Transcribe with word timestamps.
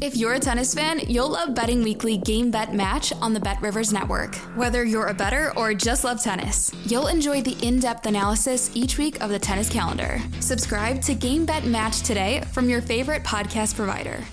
If 0.00 0.16
you're 0.16 0.32
a 0.32 0.40
tennis 0.40 0.74
fan, 0.74 1.00
you'll 1.06 1.28
love 1.28 1.54
Betting 1.54 1.82
Weekly 1.82 2.16
Game 2.16 2.50
Bet 2.50 2.74
Match 2.74 3.12
on 3.20 3.34
the 3.34 3.40
Bet 3.40 3.60
Rivers 3.60 3.92
Network. 3.92 4.34
Whether 4.56 4.84
you're 4.84 5.08
a 5.08 5.14
better 5.14 5.52
or 5.56 5.74
just 5.74 6.02
love 6.02 6.20
tennis, 6.22 6.72
you'll 6.86 7.08
enjoy 7.08 7.42
the 7.42 7.56
in 7.64 7.78
depth 7.78 8.06
analysis 8.06 8.70
each 8.74 8.96
week 8.98 9.20
of 9.22 9.30
the 9.30 9.38
tennis 9.38 9.68
calendar. 9.68 10.18
Subscribe 10.40 11.02
to 11.02 11.14
Game 11.14 11.44
Bet 11.44 11.66
Match 11.66 12.00
today 12.00 12.42
from 12.52 12.68
your 12.68 12.80
favorite 12.80 13.22
podcast 13.22 13.76
provider. 13.76 14.24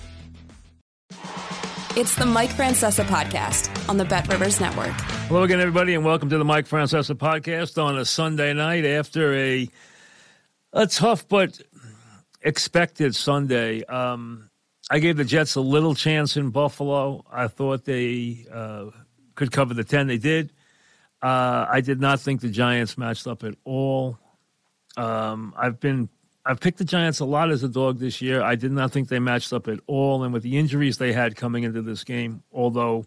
It's 1.95 2.15
the 2.15 2.25
Mike 2.25 2.51
Francesa 2.51 3.03
podcast 3.03 3.89
on 3.89 3.97
the 3.97 4.05
Bet 4.05 4.27
Rivers 4.29 4.59
Network. 4.61 4.93
Hello 5.27 5.43
again, 5.43 5.59
everybody, 5.59 5.93
and 5.93 6.05
welcome 6.05 6.29
to 6.29 6.37
the 6.37 6.45
Mike 6.45 6.67
Francesa 6.67 7.15
podcast 7.15 7.83
on 7.83 7.97
a 7.97 8.05
Sunday 8.05 8.53
night 8.53 8.85
after 8.85 9.35
a 9.35 9.69
a 10.71 10.87
tough 10.87 11.27
but 11.27 11.61
expected 12.41 13.13
Sunday. 13.13 13.83
Um, 13.83 14.48
I 14.89 14.99
gave 14.99 15.17
the 15.17 15.25
Jets 15.25 15.55
a 15.55 15.61
little 15.61 15.93
chance 15.93 16.35
in 16.35 16.49
Buffalo. 16.49 17.23
I 17.31 17.47
thought 17.47 17.85
they 17.85 18.45
uh, 18.51 18.85
could 19.35 19.51
cover 19.51 19.73
the 19.73 19.83
10. 19.83 20.07
They 20.07 20.17
did. 20.17 20.51
Uh, 21.21 21.65
I 21.69 21.81
did 21.81 21.99
not 21.99 22.19
think 22.19 22.41
the 22.41 22.49
Giants 22.49 22.97
matched 22.97 23.27
up 23.27 23.43
at 23.43 23.55
all. 23.65 24.17
Um, 24.97 25.53
I've 25.57 25.79
been 25.79 26.09
I've 26.45 26.59
picked 26.59 26.79
the 26.79 26.85
Giants 26.85 27.19
a 27.19 27.25
lot 27.25 27.51
as 27.51 27.63
a 27.63 27.67
dog 27.67 27.99
this 27.99 28.21
year. 28.21 28.41
I 28.41 28.55
did 28.55 28.71
not 28.71 28.91
think 28.91 29.09
they 29.09 29.19
matched 29.19 29.53
up 29.53 29.67
at 29.67 29.79
all, 29.87 30.23
and 30.23 30.33
with 30.33 30.43
the 30.43 30.57
injuries 30.57 30.97
they 30.97 31.13
had 31.13 31.35
coming 31.35 31.63
into 31.63 31.81
this 31.81 32.03
game, 32.03 32.41
although 32.51 33.05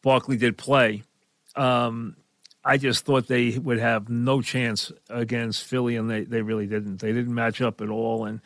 Barkley 0.00 0.36
did 0.36 0.56
play, 0.56 1.02
um, 1.54 2.16
I 2.64 2.78
just 2.78 3.04
thought 3.04 3.26
they 3.26 3.58
would 3.58 3.78
have 3.78 4.08
no 4.08 4.40
chance 4.40 4.92
against 5.10 5.64
Philly, 5.64 5.96
and 5.96 6.08
they, 6.08 6.22
they 6.24 6.42
really 6.42 6.66
didn't. 6.66 7.00
They 7.00 7.12
didn't 7.12 7.34
match 7.34 7.60
up 7.60 7.80
at 7.80 7.90
all, 7.90 8.24
and 8.24 8.40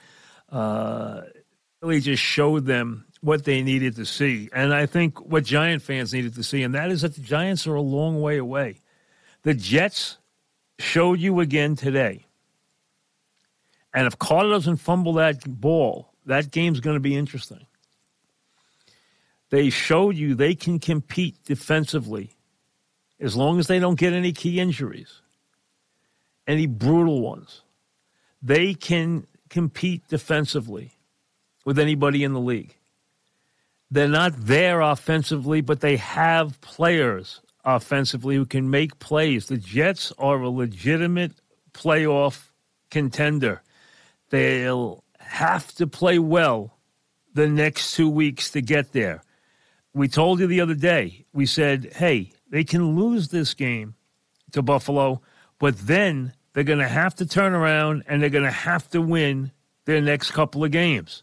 uh, 0.50 1.20
really 1.82 2.00
just 2.00 2.22
showed 2.22 2.66
them 2.66 3.06
what 3.20 3.44
they 3.44 3.62
needed 3.62 3.96
to 3.96 4.06
see. 4.06 4.48
And 4.52 4.72
I 4.72 4.86
think 4.86 5.20
what 5.20 5.44
Giant 5.44 5.82
fans 5.82 6.12
needed 6.12 6.34
to 6.36 6.42
see, 6.42 6.62
and 6.62 6.74
that 6.74 6.91
is 6.91 7.02
that 7.02 7.14
the 7.14 7.20
Giants 7.20 7.66
are 7.66 7.74
a 7.74 7.80
long 7.80 8.20
way 8.20 8.38
away. 8.38 8.80
The 9.42 9.55
Jets 9.55 10.19
showed 10.78 11.20
you 11.20 11.41
again 11.41 11.77
today. 11.77 12.27
And 13.94 14.06
if 14.06 14.19
Carter 14.19 14.50
doesn't 14.50 14.77
fumble 14.77 15.14
that 15.14 15.42
ball, 15.47 16.12
that 16.27 16.50
game's 16.50 16.80
going 16.80 16.97
to 16.97 17.00
be 17.00 17.16
interesting. 17.16 17.66
They 19.50 19.70
showed 19.70 20.16
you 20.16 20.34
they 20.34 20.54
can 20.54 20.78
compete 20.78 21.42
defensively 21.44 22.36
as 23.20 23.36
long 23.36 23.58
as 23.58 23.69
they 23.69 23.78
don't 23.78 23.98
get 23.98 24.12
any 24.12 24.32
key 24.32 24.60
injuries, 24.60 25.22
any 26.47 26.66
brutal 26.66 27.22
ones. 27.22 27.62
They 28.42 28.74
can 28.74 29.27
compete 29.48 30.06
defensively 30.08 30.95
with 31.67 31.78
anybody 31.78 32.25
in 32.25 32.33
the 32.33 32.41
league. 32.41 32.75
They're 33.91 34.09
not 34.09 34.33
there 34.36 34.81
offensively, 34.81 35.61
but 35.61 35.81
they 35.81 35.97
have 35.97 36.59
players 36.62 37.41
offensively 37.64 38.36
who 38.36 38.47
can 38.47 38.70
make 38.70 38.98
plays. 39.00 39.47
The 39.47 39.59
Jets 39.59 40.12
are 40.17 40.41
a 40.41 40.48
legitimate 40.48 41.33
playoff 41.72 42.50
contender. 42.91 43.62
They'll 44.31 45.05
have 45.19 45.75
to 45.75 45.87
play 45.87 46.19
well 46.19 46.78
the 47.34 47.48
next 47.48 47.94
two 47.94 48.09
weeks 48.09 48.50
to 48.53 48.62
get 48.62 48.93
there. 48.93 49.22
We 49.93 50.09
told 50.09 50.41
you 50.41 50.47
the 50.47 50.60
other 50.60 50.75
day, 50.75 51.27
we 51.33 51.47
said, 51.47 51.93
hey, 51.97 52.31
they 52.50 52.65
can 52.65 52.97
lose 52.97 53.28
this 53.28 53.54
game 53.54 53.94
to 54.53 54.62
Buffalo, 54.62 55.21
but 55.59 55.77
then 55.78 56.33
they're 56.53 56.65
going 56.65 56.78
to 56.78 56.88
have 56.88 57.15
to 57.16 57.27
turn 57.27 57.54
around 57.54 58.04
and 58.06 58.22
they're 58.22 58.31
going 58.31 58.44
to 58.44 58.50
have 58.50 58.88
to 58.91 59.00
win 59.00 59.50
their 59.84 60.00
next 60.00 60.31
couple 60.31 60.65
of 60.65 60.71
games. 60.71 61.22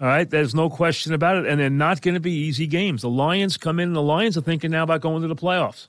All 0.00 0.08
right, 0.08 0.28
there's 0.28 0.54
no 0.54 0.68
question 0.68 1.14
about 1.14 1.36
it. 1.36 1.46
And 1.46 1.60
they're 1.60 1.70
not 1.70 2.02
going 2.02 2.14
to 2.14 2.20
be 2.20 2.32
easy 2.32 2.66
games. 2.66 3.02
The 3.02 3.08
Lions 3.08 3.56
come 3.56 3.78
in, 3.78 3.88
and 3.88 3.96
the 3.96 4.02
Lions 4.02 4.36
are 4.36 4.42
thinking 4.42 4.70
now 4.70 4.82
about 4.82 5.00
going 5.00 5.22
to 5.22 5.28
the 5.28 5.36
playoffs. 5.36 5.88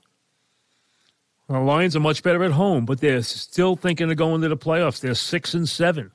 The 1.48 1.60
Lions 1.60 1.94
are 1.94 2.00
much 2.00 2.22
better 2.22 2.42
at 2.42 2.52
home, 2.52 2.86
but 2.86 3.00
they're 3.00 3.22
still 3.22 3.76
thinking 3.76 4.10
of 4.10 4.16
going 4.16 4.42
to 4.42 4.48
the 4.48 4.56
playoffs. 4.56 5.00
They're 5.00 5.14
six 5.14 5.54
and 5.54 5.68
seven 5.68 6.10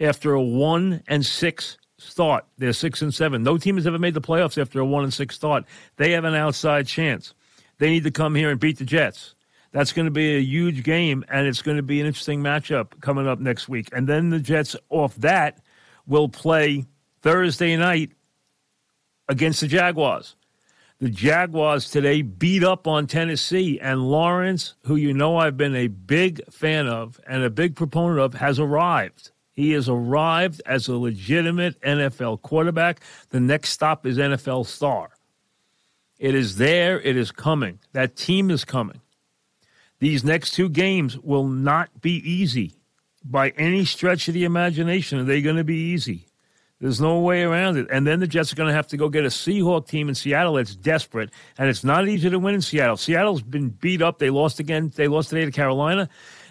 after 0.00 0.32
a 0.32 0.42
one 0.42 1.02
and 1.06 1.24
six 1.24 1.76
start. 1.98 2.46
They're 2.56 2.72
six 2.72 3.02
and 3.02 3.12
seven. 3.12 3.42
No 3.42 3.58
team 3.58 3.76
has 3.76 3.86
ever 3.86 3.98
made 3.98 4.14
the 4.14 4.22
playoffs 4.22 4.60
after 4.60 4.80
a 4.80 4.86
one 4.86 5.04
and 5.04 5.12
six 5.12 5.34
start. 5.34 5.64
They 5.96 6.12
have 6.12 6.24
an 6.24 6.34
outside 6.34 6.86
chance. 6.86 7.34
They 7.78 7.90
need 7.90 8.04
to 8.04 8.10
come 8.10 8.34
here 8.34 8.50
and 8.50 8.58
beat 8.58 8.78
the 8.78 8.84
Jets. 8.84 9.34
That's 9.72 9.92
going 9.92 10.04
to 10.04 10.12
be 10.12 10.36
a 10.36 10.40
huge 10.40 10.82
game, 10.82 11.24
and 11.30 11.46
it's 11.46 11.62
going 11.62 11.78
to 11.78 11.82
be 11.82 12.00
an 12.00 12.06
interesting 12.06 12.42
matchup 12.42 13.00
coming 13.00 13.26
up 13.26 13.38
next 13.38 13.68
week. 13.68 13.88
And 13.92 14.06
then 14.06 14.30
the 14.30 14.38
Jets, 14.38 14.76
off 14.90 15.14
that, 15.16 15.60
will 16.06 16.28
play 16.28 16.86
Thursday 17.22 17.76
night 17.76 18.12
against 19.28 19.60
the 19.60 19.66
Jaguars. 19.66 20.36
The 20.98 21.10
Jaguars 21.10 21.90
today 21.90 22.22
beat 22.22 22.62
up 22.62 22.86
on 22.86 23.08
Tennessee, 23.08 23.80
and 23.80 24.08
Lawrence, 24.08 24.74
who 24.84 24.94
you 24.94 25.12
know 25.12 25.36
I've 25.36 25.56
been 25.56 25.74
a 25.74 25.88
big 25.88 26.40
fan 26.52 26.86
of 26.86 27.20
and 27.26 27.42
a 27.42 27.50
big 27.50 27.74
proponent 27.74 28.20
of, 28.20 28.34
has 28.34 28.60
arrived. 28.60 29.32
He 29.50 29.72
has 29.72 29.88
arrived 29.88 30.62
as 30.64 30.88
a 30.88 30.96
legitimate 30.96 31.80
NFL 31.80 32.42
quarterback. 32.42 33.00
The 33.30 33.40
next 33.40 33.70
stop 33.70 34.06
is 34.06 34.16
NFL 34.16 34.66
star. 34.66 35.10
It 36.18 36.36
is 36.36 36.56
there, 36.56 37.00
it 37.00 37.16
is 37.16 37.32
coming. 37.32 37.80
That 37.94 38.14
team 38.14 38.50
is 38.50 38.64
coming. 38.64 39.00
These 39.98 40.22
next 40.22 40.52
two 40.52 40.68
games 40.68 41.18
will 41.18 41.48
not 41.48 42.00
be 42.00 42.18
easy 42.28 42.74
by 43.24 43.50
any 43.50 43.84
stretch 43.84 44.28
of 44.28 44.34
the 44.34 44.44
imagination. 44.44 45.18
Are 45.18 45.24
they 45.24 45.42
going 45.42 45.56
to 45.56 45.64
be 45.64 45.76
easy? 45.76 46.26
There's 46.80 47.00
no 47.00 47.20
way 47.20 47.44
around 47.44 47.76
it. 47.76 47.86
And 47.92 48.04
then 48.04 48.18
the 48.18 48.26
Jets 48.26 48.52
are 48.52 48.56
going 48.56 48.68
to 48.68 48.74
have 48.74 48.88
to 48.88 48.96
go 48.96 49.08
get 49.08 49.24
a 49.24 49.28
Seahawk 49.28 49.86
team 49.86 50.08
in 50.08 50.16
Seattle 50.16 50.54
that's 50.54 50.74
desperate, 50.74 51.30
and 51.56 51.68
it's 51.68 51.84
not 51.84 52.08
easy 52.08 52.28
to 52.28 52.38
win 52.40 52.56
in 52.56 52.60
Seattle. 52.60 52.96
Seattle's 52.96 53.40
been 53.40 53.68
beat 53.68 54.02
up. 54.02 54.18
They 54.18 54.30
lost 54.30 54.58
again. 54.58 54.92
They 54.94 55.06
lost 55.06 55.30
today 55.30 55.44
to 55.44 55.52
Carolina. 55.52 56.08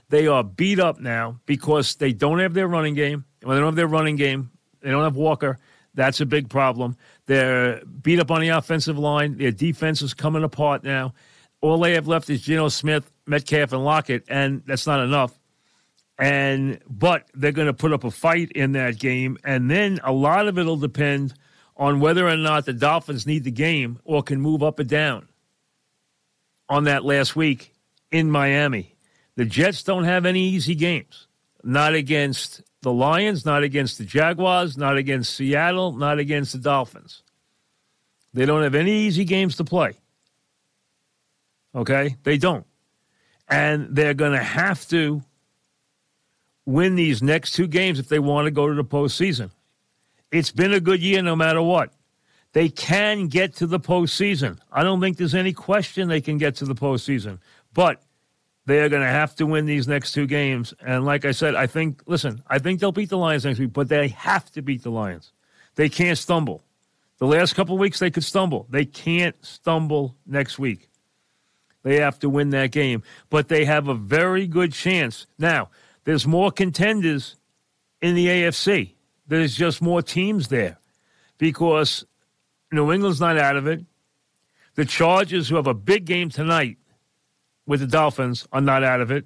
They 0.08 0.28
are 0.28 0.42
beat 0.44 0.80
up 0.80 1.02
now 1.02 1.40
because 1.46 1.96
they 1.96 2.14
don't 2.14 2.40
have 2.40 2.54
their 2.54 2.68
running 2.68 2.94
game. 2.94 3.26
When 3.44 3.56
they 3.56 3.60
don't 3.60 3.68
have 3.68 3.76
their 3.76 3.88
running 3.88 4.16
game, 4.16 4.52
they 4.81 4.90
don't 4.90 5.04
have 5.04 5.18
Walker. 5.18 5.58
That's 5.94 6.22
a 6.22 6.26
big 6.26 6.50
problem. 6.50 6.96
They're 7.26 7.84
beat 7.84 8.20
up 8.20 8.31
on 8.31 8.40
the 8.40 8.50
offensive 8.50 8.98
line. 8.98 9.38
Their 9.38 9.52
defense 9.52 10.02
is 10.02 10.14
coming 10.14 10.44
apart 10.44 10.86
now. 10.86 11.14
All 11.60 11.78
they 11.78 11.94
have 11.96 12.08
left 12.08 12.30
is 12.30 12.42
Geno 12.42 12.70
Smith, 12.70 13.12
Metcalf, 13.28 13.74
and 13.74 13.84
Lockett, 13.84 14.24
and 14.30 14.64
that's 14.66 14.88
not 14.88 15.02
enough 15.02 15.38
and 16.22 16.80
but 16.88 17.26
they're 17.34 17.52
going 17.52 17.66
to 17.66 17.74
put 17.74 17.92
up 17.92 18.04
a 18.04 18.12
fight 18.12 18.52
in 18.52 18.74
that 18.74 19.00
game, 19.00 19.40
and 19.44 19.70
then 19.70 20.00
a 20.04 20.12
lot 20.12 20.48
of 20.48 20.59
it'll 20.59 20.78
depend 20.78 21.34
on 21.76 22.00
whether 22.00 22.28
or 22.28 22.38
not 22.38 22.66
the 22.66 22.74
Dolphins 22.74 23.26
need 23.26 23.44
the 23.44 23.52
game 23.52 24.00
or 24.06 24.22
can 24.22 24.40
move 24.40 24.62
up 24.62 24.80
or 24.80 24.84
down 24.84 25.28
on 26.70 26.84
that 26.84 27.04
last 27.04 27.36
week 27.36 27.74
in 28.12 28.30
Miami. 28.30 28.96
The 29.36 29.46
Jets 29.46 29.81
don't 29.81 30.04
have 30.04 30.28
any 30.28 30.42
easy 30.42 30.76
games. 30.76 31.28
Not 31.64 31.96
against 31.96 32.62
the 32.81 32.94
Lions, 32.94 33.44
not 33.44 33.64
against 33.64 33.98
the 33.98 34.06
Jaguars, 34.06 34.78
not 34.78 34.98
against 34.98 35.36
Seattle, 35.36 35.94
not 35.94 36.20
against 36.20 36.54
the 36.54 36.60
Dolphins. 36.60 37.24
They 38.34 38.46
don't 38.46 38.64
have 38.64 38.76
any 38.76 38.92
easy 38.92 39.26
games 39.26 39.56
to 39.56 39.64
play. 39.64 39.94
Okay? 41.74 42.16
They 42.24 42.38
don't. 42.38 42.66
And 43.48 43.96
they're 43.96 44.14
going 44.14 44.34
to 44.34 44.44
have 44.44 44.88
to 44.90 45.24
win 46.66 46.96
these 46.96 47.22
next 47.22 47.54
two 47.54 47.68
games 47.68 48.00
if 48.00 48.08
they 48.08 48.19
want 48.19 48.46
to 48.46 48.52
go 48.52 48.68
to 48.68 48.74
the 48.74 48.84
postseason. 48.84 49.52
It's 50.31 50.52
been 50.52 50.74
a 50.74 50.80
good 50.80 51.02
year 51.02 51.22
no 51.22 51.36
matter 51.36 51.62
what. 51.62 51.92
They 52.54 52.69
can 52.69 53.28
get 53.28 53.56
to 53.58 53.68
the 53.68 53.80
postseason. 53.80 54.60
I 54.72 54.84
don't 54.84 55.00
think 55.00 55.18
there's 55.18 55.36
any 55.36 55.54
question 55.54 56.08
they 56.08 56.22
can 56.22 56.38
get 56.38 56.56
to 56.58 56.66
the 56.66 56.75
postseason, 56.75 57.40
but 57.74 58.02
they 58.66 58.80
are 58.80 58.90
going 58.90 59.02
to 59.02 59.08
have 59.08 59.36
to 59.36 59.46
win 59.46 59.66
these 59.66 59.88
next 59.88 60.12
two 60.12 60.28
games. 60.28 60.74
And 60.86 61.06
like 61.06 61.25
I 61.25 61.31
said, 61.31 61.56
I 61.56 61.68
think, 61.68 62.04
listen, 62.06 62.44
I 62.48 62.60
think 62.60 62.80
they'll 62.80 62.92
beat 62.92 63.10
the 63.10 63.18
Lions 63.18 63.46
next 63.46 63.60
week, 63.60 63.74
but 63.74 63.88
they 63.88 64.10
have 64.10 64.52
to 64.52 64.62
beat 64.62 64.84
the 64.84 64.92
Lions. 64.92 65.31
They 65.75 65.90
can't 65.90 66.18
stumble. 66.18 66.64
The 67.18 67.28
last 67.28 67.54
couple 67.54 67.78
weeks, 67.78 68.00
they 68.00 68.12
could 68.12 68.24
stumble. 68.24 68.68
They 68.69 68.86
can't 68.86 69.36
stumble 69.46 70.16
next 70.25 70.60
week. 70.60 70.90
They 71.84 71.98
have 71.98 72.19
to 72.19 72.30
win 72.30 72.50
that 72.52 72.72
game, 72.72 73.04
but 73.30 73.48
they 73.48 73.66
have 73.66 73.88
a 73.88 73.96
very 73.96 74.46
good 74.48 74.74
chance. 74.74 75.25
Now, 75.40 75.69
there's 76.03 76.25
more 76.25 76.51
contenders 76.51 77.38
in 78.01 78.15
the 78.15 78.27
AFC. 78.27 78.94
There's 79.27 79.56
just 79.56 79.81
more 79.81 80.01
teams 80.01 80.48
there 80.48 80.77
because 81.38 82.06
New 82.71 82.92
England's 82.92 83.19
not 83.19 83.38
out 83.38 83.56
of 83.56 83.68
it. 83.68 83.86
The 84.75 84.86
Chargers, 84.86 85.50
who 85.50 85.56
have 85.56 85.68
a 85.68 85.74
big 85.74 86.06
game 86.06 86.30
tonight 86.30 86.77
with 87.65 87.81
the 87.81 87.88
Dolphins 87.88 88.48
are 88.51 88.62
not 88.62 88.83
out 88.83 89.01
of 89.01 89.12
it. 89.12 89.25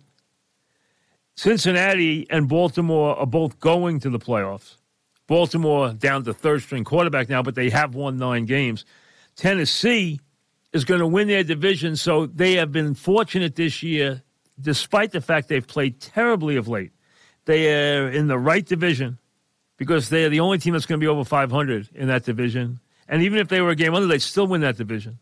Cincinnati 1.36 2.28
and 2.30 2.48
Baltimore 2.48 3.18
are 3.18 3.26
both 3.26 3.60
going 3.60 4.00
to 4.00 4.10
the 4.10 4.20
playoffs. 4.20 4.78
Baltimore 5.28 5.94
down 5.94 6.24
to 6.24 6.34
third 6.34 6.62
string 6.62 6.84
quarterback 6.84 7.30
now, 7.30 7.42
but 7.42 7.56
they 7.56 7.70
have 7.70 7.96
won 7.96 8.18
nine 8.18 8.46
games. 8.46 8.86
Tennessee 9.36 10.20
is 10.72 10.86
going 10.86 11.00
to 11.00 11.08
win 11.08 11.28
their 11.28 11.44
division, 11.44 11.96
so 11.96 12.26
they 12.26 12.54
have 12.54 12.72
been 12.72 12.94
fortunate 12.94 13.56
this 13.56 13.82
year, 13.82 14.22
despite 14.60 15.12
the 15.12 15.22
fact 15.22 15.48
they've 15.48 15.66
played 15.66 16.00
terribly 16.00 16.56
of 16.56 16.68
late. 16.68 16.92
They 17.46 17.74
are 17.74 18.10
in 18.10 18.28
the 18.28 18.38
right 18.40 18.66
division 18.66 19.20
because 19.78 20.10
they 20.10 20.26
are 20.26 20.30
the 20.30 20.40
only 20.40 20.58
team 20.58 20.74
that's 20.74 20.86
going 20.86 21.00
to 21.00 21.04
be 21.04 21.08
over 21.08 21.24
500 21.24 21.90
in 21.94 22.08
that 22.08 22.24
division. 22.24 22.80
And 23.08 23.22
even 23.22 23.40
if 23.40 23.50
they 23.50 23.62
were 23.62 23.70
a 23.70 23.76
game 23.76 23.94
under, 23.94 24.08
they'd 24.08 24.22
still 24.22 24.48
win 24.48 24.62
that 24.62 24.78
division. 24.78 25.20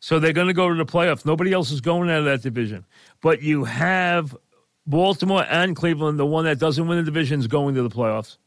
So 0.00 0.18
they're 0.18 0.32
going 0.32 0.46
to 0.46 0.54
go 0.54 0.68
to 0.68 0.74
the 0.74 0.86
playoffs. 0.86 1.26
Nobody 1.26 1.52
else 1.52 1.70
is 1.70 1.80
going 1.80 2.08
out 2.08 2.20
of 2.20 2.24
that 2.24 2.42
division. 2.42 2.86
But 3.20 3.42
you 3.42 3.64
have 3.64 4.36
Baltimore 4.86 5.44
and 5.48 5.74
Cleveland, 5.74 6.18
the 6.18 6.26
one 6.26 6.44
that 6.44 6.58
doesn't 6.58 6.86
win 6.86 6.98
the 6.98 7.04
division, 7.04 7.40
is 7.40 7.48
going 7.48 7.74
to 7.74 7.82
the 7.82 7.90
playoffs. 7.90 8.38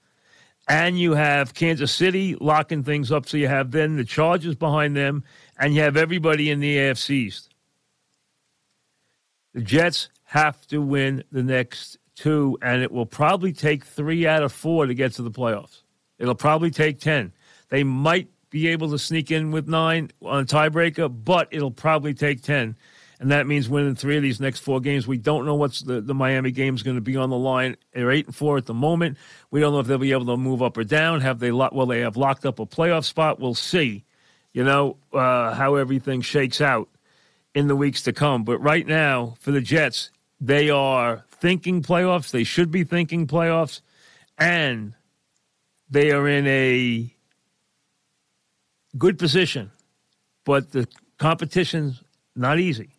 And 0.67 0.99
you 0.99 1.13
have 1.13 1.53
Kansas 1.53 1.91
City 1.91 2.35
locking 2.39 2.83
things 2.83 3.11
up. 3.11 3.27
So 3.27 3.37
you 3.37 3.47
have 3.47 3.71
then 3.71 3.97
the 3.97 4.05
Chargers 4.05 4.55
behind 4.55 4.95
them, 4.95 5.23
and 5.59 5.75
you 5.75 5.81
have 5.81 5.97
everybody 5.97 6.49
in 6.49 6.59
the 6.59 6.77
AFC 6.77 7.09
East. 7.11 7.49
The 9.53 9.61
Jets 9.61 10.09
have 10.31 10.65
to 10.65 10.81
win 10.81 11.21
the 11.33 11.43
next 11.43 11.97
two, 12.15 12.57
and 12.61 12.81
it 12.81 12.89
will 12.89 13.05
probably 13.05 13.51
take 13.51 13.83
three 13.83 14.25
out 14.25 14.43
of 14.43 14.53
four 14.53 14.85
to 14.85 14.93
get 14.93 15.11
to 15.11 15.21
the 15.21 15.29
playoffs. 15.29 15.81
It'll 16.19 16.35
probably 16.35 16.71
take 16.71 17.01
10. 17.01 17.33
They 17.67 17.83
might 17.83 18.29
be 18.49 18.69
able 18.69 18.91
to 18.91 18.97
sneak 18.97 19.29
in 19.29 19.51
with 19.51 19.67
nine 19.67 20.09
on 20.21 20.43
a 20.43 20.45
tiebreaker, 20.45 21.13
but 21.13 21.49
it'll 21.51 21.69
probably 21.69 22.13
take 22.13 22.41
10. 22.43 22.77
And 23.19 23.31
that 23.31 23.45
means 23.45 23.67
winning 23.67 23.95
three 23.95 24.15
of 24.15 24.23
these 24.23 24.39
next 24.39 24.59
four 24.59 24.79
games. 24.79 25.05
We 25.05 25.17
don't 25.17 25.45
know 25.45 25.55
what's 25.55 25.81
the, 25.81 25.99
the 25.99 26.13
Miami 26.13 26.51
game 26.51 26.75
is 26.75 26.83
going 26.83 26.95
to 26.95 27.01
be 27.01 27.17
on 27.17 27.29
the 27.29 27.37
line. 27.37 27.75
They're 27.93 28.09
eight 28.09 28.27
and 28.27 28.35
four 28.35 28.55
at 28.55 28.67
the 28.67 28.73
moment. 28.73 29.17
We 29.51 29.59
don't 29.59 29.73
know 29.73 29.81
if 29.81 29.87
they'll 29.87 29.97
be 29.97 30.13
able 30.13 30.27
to 30.27 30.37
move 30.37 30.61
up 30.61 30.77
or 30.77 30.85
down. 30.85 31.19
Have 31.19 31.39
they 31.39 31.51
well 31.51 31.85
they 31.85 31.99
have 31.99 32.15
locked 32.15 32.45
up 32.45 32.59
a 32.59 32.65
playoff 32.65 33.03
spot? 33.03 33.37
We'll 33.37 33.53
see. 33.53 34.05
You 34.53 34.63
know 34.63 34.95
uh, 35.11 35.53
how 35.53 35.75
everything 35.75 36.21
shakes 36.21 36.61
out 36.61 36.87
in 37.53 37.67
the 37.67 37.75
weeks 37.75 38.03
to 38.03 38.13
come. 38.13 38.45
But 38.45 38.59
right 38.59 38.87
now, 38.87 39.35
for 39.39 39.51
the 39.51 39.61
Jets, 39.61 40.09
they 40.41 40.71
are 40.71 41.23
thinking 41.29 41.83
playoffs. 41.83 42.31
They 42.31 42.43
should 42.43 42.71
be 42.71 42.83
thinking 42.83 43.27
playoffs, 43.27 43.81
and 44.37 44.93
they 45.89 46.11
are 46.11 46.27
in 46.27 46.47
a 46.47 47.13
good 48.97 49.19
position, 49.19 49.71
but 50.43 50.71
the 50.71 50.87
competition's 51.19 52.03
not 52.35 52.59
easy. 52.59 52.89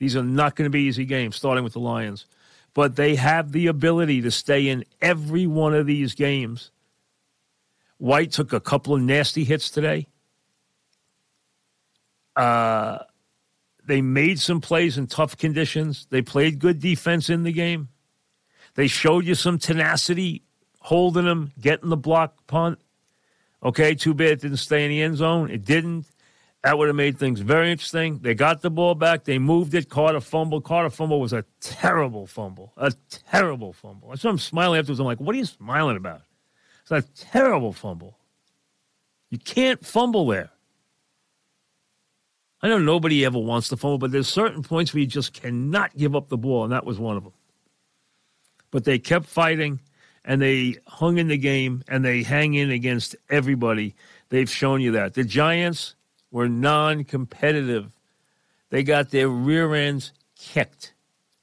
These 0.00 0.16
are 0.16 0.24
not 0.24 0.56
going 0.56 0.66
to 0.66 0.70
be 0.70 0.82
easy 0.82 1.04
games, 1.04 1.36
starting 1.36 1.64
with 1.64 1.72
the 1.72 1.80
Lions. 1.80 2.26
But 2.74 2.96
they 2.96 3.14
have 3.14 3.52
the 3.52 3.68
ability 3.68 4.20
to 4.22 4.30
stay 4.30 4.68
in 4.68 4.84
every 5.00 5.46
one 5.46 5.74
of 5.74 5.86
these 5.86 6.14
games. 6.14 6.70
White 7.96 8.32
took 8.32 8.52
a 8.52 8.60
couple 8.60 8.94
of 8.94 9.00
nasty 9.00 9.44
hits 9.44 9.70
today. 9.70 10.06
Uh, 12.36 12.98
they 13.88 14.02
made 14.02 14.38
some 14.38 14.60
plays 14.60 14.98
in 14.98 15.06
tough 15.06 15.36
conditions. 15.36 16.06
They 16.10 16.22
played 16.22 16.58
good 16.58 16.78
defense 16.78 17.30
in 17.30 17.42
the 17.42 17.52
game. 17.52 17.88
They 18.74 18.86
showed 18.86 19.24
you 19.24 19.34
some 19.34 19.58
tenacity, 19.58 20.42
holding 20.78 21.24
them, 21.24 21.52
getting 21.58 21.88
the 21.88 21.96
block 21.96 22.46
punt. 22.46 22.78
Okay, 23.62 23.94
too 23.94 24.14
bad 24.14 24.28
it 24.28 24.40
didn't 24.42 24.58
stay 24.58 24.84
in 24.84 24.90
the 24.90 25.02
end 25.02 25.16
zone. 25.16 25.50
It 25.50 25.64
didn't. 25.64 26.06
That 26.62 26.76
would 26.76 26.88
have 26.88 26.96
made 26.96 27.18
things 27.18 27.40
very 27.40 27.72
interesting. 27.72 28.18
They 28.18 28.34
got 28.34 28.60
the 28.60 28.70
ball 28.70 28.94
back. 28.94 29.24
They 29.24 29.38
moved 29.38 29.74
it. 29.74 29.88
Carter 29.88 30.20
fumble. 30.20 30.60
Carter 30.60 30.90
fumble 30.90 31.20
was 31.20 31.32
a 31.32 31.44
terrible 31.60 32.26
fumble. 32.26 32.72
A 32.76 32.92
terrible 33.08 33.72
fumble. 33.72 34.10
That's 34.10 34.22
why 34.22 34.30
I'm 34.30 34.38
smiling 34.38 34.78
afterwards. 34.78 35.00
I'm 35.00 35.06
like, 35.06 35.20
what 35.20 35.34
are 35.34 35.38
you 35.38 35.46
smiling 35.46 35.96
about? 35.96 36.22
It's 36.82 36.90
a 36.90 37.02
terrible 37.14 37.72
fumble. 37.72 38.18
You 39.30 39.38
can't 39.38 39.84
fumble 39.84 40.26
there. 40.26 40.50
I 42.60 42.68
know 42.68 42.78
nobody 42.78 43.24
ever 43.24 43.38
wants 43.38 43.68
to 43.68 43.76
fumble, 43.76 43.98
but 43.98 44.10
there's 44.10 44.28
certain 44.28 44.62
points 44.62 44.92
where 44.92 45.00
you 45.00 45.06
just 45.06 45.32
cannot 45.32 45.96
give 45.96 46.16
up 46.16 46.28
the 46.28 46.36
ball, 46.36 46.64
and 46.64 46.72
that 46.72 46.84
was 46.84 46.98
one 46.98 47.16
of 47.16 47.24
them. 47.24 47.32
But 48.70 48.84
they 48.84 48.98
kept 48.98 49.26
fighting 49.26 49.80
and 50.24 50.42
they 50.42 50.76
hung 50.86 51.18
in 51.18 51.28
the 51.28 51.38
game 51.38 51.82
and 51.88 52.04
they 52.04 52.22
hang 52.22 52.54
in 52.54 52.70
against 52.70 53.16
everybody. 53.30 53.94
They've 54.28 54.50
shown 54.50 54.82
you 54.82 54.92
that. 54.92 55.14
The 55.14 55.24
Giants 55.24 55.94
were 56.30 56.48
non 56.48 57.04
competitive, 57.04 57.90
they 58.70 58.82
got 58.82 59.10
their 59.10 59.28
rear 59.28 59.74
ends 59.74 60.12
kicked. 60.36 60.92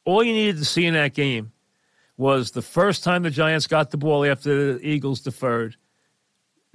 All 0.03 0.23
you 0.23 0.33
needed 0.33 0.57
to 0.57 0.65
see 0.65 0.85
in 0.85 0.93
that 0.93 1.15
game 1.15 1.51
was 2.17 2.51
the 2.51 2.61
first 2.61 3.03
time 3.03 3.23
the 3.23 3.31
Giants 3.31 3.65
got 3.65 3.89
the 3.89 3.97
ball 3.97 4.23
after 4.23 4.73
the 4.73 4.87
Eagles 4.87 5.21
deferred. 5.21 5.75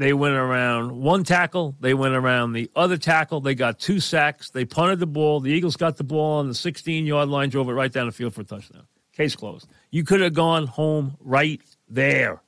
They 0.01 0.15
went 0.15 0.35
around 0.35 0.99
one 0.99 1.25
tackle. 1.25 1.77
They 1.79 1.93
went 1.93 2.15
around 2.15 2.55
the 2.55 2.71
other 2.75 2.97
tackle. 2.97 3.43
They 3.43 3.55
got 3.55 3.79
two 3.79 4.01
sacks. 4.01 4.49
They 4.49 4.65
punted 4.65 4.99
the 4.99 5.07
ball. 5.07 5.41
The 5.41 5.51
Eagles 5.51 5.77
got 5.77 5.99
the 5.99 6.05
ball 6.05 6.39
on 6.39 6.49
the 6.49 6.55
16 6.55 7.05
yard 7.05 7.29
line, 7.29 7.51
drove 7.51 7.69
it 7.69 7.73
right 7.73 7.93
down 7.93 8.07
the 8.07 8.13
field 8.13 8.33
for 8.33 8.41
a 8.41 8.45
touchdown. 8.45 8.85
Case 9.13 9.37
closed. 9.37 9.69
You 9.91 10.03
could 10.03 10.23
have 10.23 10.33
gone 10.33 10.67
home 10.67 11.19
right 11.21 11.61
there. 11.87 12.41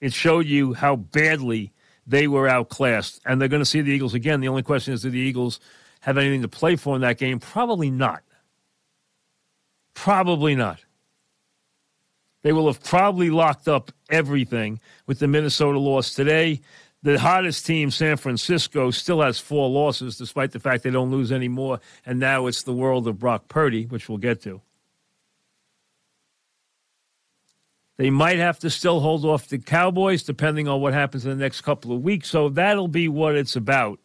It 0.00 0.14
showed 0.14 0.46
you 0.46 0.72
how 0.72 0.96
badly 0.96 1.74
they 2.06 2.26
were 2.26 2.48
outclassed, 2.48 3.20
and 3.26 3.38
they're 3.38 3.46
going 3.46 3.60
to 3.60 3.66
see 3.66 3.82
the 3.82 3.92
Eagles 3.92 4.14
again. 4.14 4.40
The 4.40 4.48
only 4.48 4.62
question 4.62 4.94
is, 4.94 5.02
do 5.02 5.10
the 5.10 5.18
Eagles 5.18 5.60
have 6.00 6.16
anything 6.16 6.40
to 6.40 6.48
play 6.48 6.76
for 6.76 6.94
in 6.94 7.02
that 7.02 7.18
game? 7.18 7.38
Probably 7.38 7.90
not. 7.90 8.22
Probably 9.92 10.54
not. 10.54 10.85
They 12.46 12.52
will 12.52 12.68
have 12.68 12.80
probably 12.80 13.28
locked 13.28 13.66
up 13.66 13.90
everything 14.08 14.78
with 15.08 15.18
the 15.18 15.26
Minnesota 15.26 15.80
loss 15.80 16.14
today. 16.14 16.60
The 17.02 17.18
hottest 17.18 17.66
team, 17.66 17.90
San 17.90 18.16
Francisco, 18.16 18.92
still 18.92 19.20
has 19.20 19.40
four 19.40 19.68
losses, 19.68 20.16
despite 20.16 20.52
the 20.52 20.60
fact 20.60 20.84
they 20.84 20.92
don't 20.92 21.10
lose 21.10 21.32
anymore. 21.32 21.80
And 22.06 22.20
now 22.20 22.46
it's 22.46 22.62
the 22.62 22.72
world 22.72 23.08
of 23.08 23.18
Brock 23.18 23.48
Purdy, 23.48 23.86
which 23.86 24.08
we'll 24.08 24.18
get 24.18 24.42
to. 24.42 24.60
They 27.96 28.10
might 28.10 28.38
have 28.38 28.60
to 28.60 28.70
still 28.70 29.00
hold 29.00 29.24
off 29.24 29.48
the 29.48 29.58
Cowboys, 29.58 30.22
depending 30.22 30.68
on 30.68 30.80
what 30.80 30.92
happens 30.92 31.24
in 31.24 31.36
the 31.36 31.42
next 31.42 31.62
couple 31.62 31.90
of 31.90 32.02
weeks. 32.02 32.28
So 32.28 32.48
that'll 32.48 32.86
be 32.86 33.08
what 33.08 33.34
it's 33.34 33.56
about. 33.56 33.98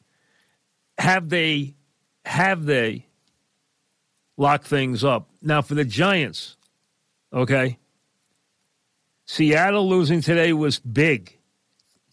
Have 0.98 1.30
they, 1.30 1.76
have 2.26 2.66
they 2.66 3.06
locked 4.36 4.66
things 4.66 5.04
up? 5.04 5.30
Now 5.44 5.62
for 5.62 5.76
the 5.76 5.86
Giants, 5.86 6.58
okay. 7.32 7.78
Seattle 9.34 9.88
losing 9.88 10.20
today 10.20 10.52
was 10.52 10.78
big 10.80 11.38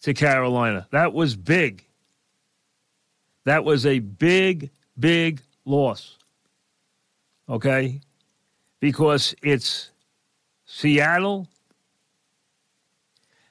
to 0.03 0.13
Carolina. 0.13 0.87
That 0.91 1.11
was 1.11 1.35
big. 1.35 1.83
That 3.43 3.65
was 3.65 3.85
a 3.85 3.99
big, 3.99 4.69
big 4.97 5.41
loss. 5.65 6.17
Okay? 7.49 7.99
Because 8.79 9.35
it's 9.43 9.91
Seattle 10.65 11.49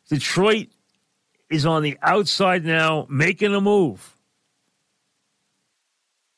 Detroit 0.09 0.69
is 1.51 1.67
on 1.67 1.83
the 1.83 1.99
outside 2.01 2.65
now, 2.65 3.07
making 3.11 3.55
a 3.55 3.61
move. 3.61 4.17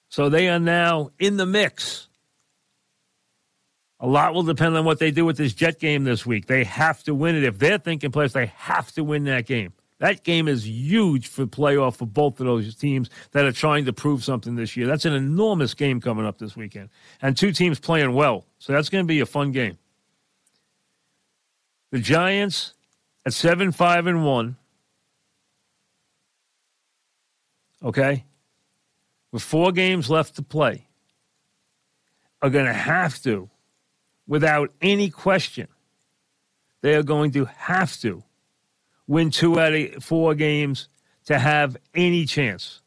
So 0.09 0.29
they 0.29 0.49
are 0.49 0.59
now 0.59 1.13
in 1.21 1.37
the 1.37 1.47
mix. 1.47 2.09
A 4.01 4.07
lot 4.07 4.35
will 4.35 4.43
depend 4.43 4.77
on 4.77 4.85
what 4.85 4.99
they 4.99 5.11
do 5.11 5.27
with 5.27 5.37
this 5.37 5.53
Jet 5.53 5.79
game 5.79 6.05
this 6.05 6.25
week. 6.25 6.47
They 6.47 6.65
have 6.65 7.03
to 7.05 7.15
win 7.15 7.37
it. 7.37 7.45
If 7.45 7.59
they're 7.59 7.79
thinking 7.79 8.11
playoffs, 8.11 8.33
they 8.33 8.47
have 8.57 8.91
to 8.93 9.05
win 9.05 9.25
that 9.25 9.47
game. 9.47 9.75
That 9.99 10.25
game 10.25 10.49
is 10.49 10.67
huge 10.67 11.29
for 11.29 11.45
playoff 11.45 11.97
for 11.97 12.07
both 12.07 12.41
of 12.41 12.47
those 12.47 12.75
teams 12.75 13.11
that 13.33 13.45
are 13.45 13.53
trying 13.53 13.85
to 13.85 13.93
prove 13.93 14.25
something 14.25 14.57
this 14.57 14.75
year. 14.75 14.87
That's 14.87 15.05
an 15.05 15.13
enormous 15.13 15.75
game 15.75 16.01
coming 16.01 16.25
up 16.25 16.39
this 16.39 16.57
weekend. 16.57 16.89
And 17.21 17.37
two 17.37 17.53
teams 17.53 17.79
playing 17.79 18.15
well. 18.15 18.47
So 18.59 18.73
that's 18.73 18.89
going 18.89 19.05
to 19.05 19.09
be 19.09 19.21
a 19.21 19.27
fun 19.27 19.53
game. 19.53 19.77
The 21.91 21.99
Giants 21.99 22.73
at 23.27 23.35
seven, 23.35 23.73
five, 23.73 24.07
and 24.07 24.25
one. 24.25 24.57
Okay, 27.83 28.25
with 29.33 29.43
four 29.43 29.73
games 29.73 30.11
left 30.11 30.37
to 30.37 30.43
play, 30.43 30.87
are 32.43 32.51
going 32.51 32.67
to 32.67 32.75
have 32.75 33.23
to, 33.23 33.49
without 34.31 34.71
any 34.81 35.11
question, 35.11 35.67
they 36.83 36.95
are 36.95 37.03
going 37.03 37.33
to 37.33 37.47
have 37.47 37.99
to 37.99 38.23
win 39.09 39.29
two 39.33 39.59
out 39.59 39.75
of 39.75 40.05
four 40.05 40.37
games 40.37 40.89
to 41.25 41.37
have 41.37 41.77
any 41.97 42.25
chance 42.25 42.81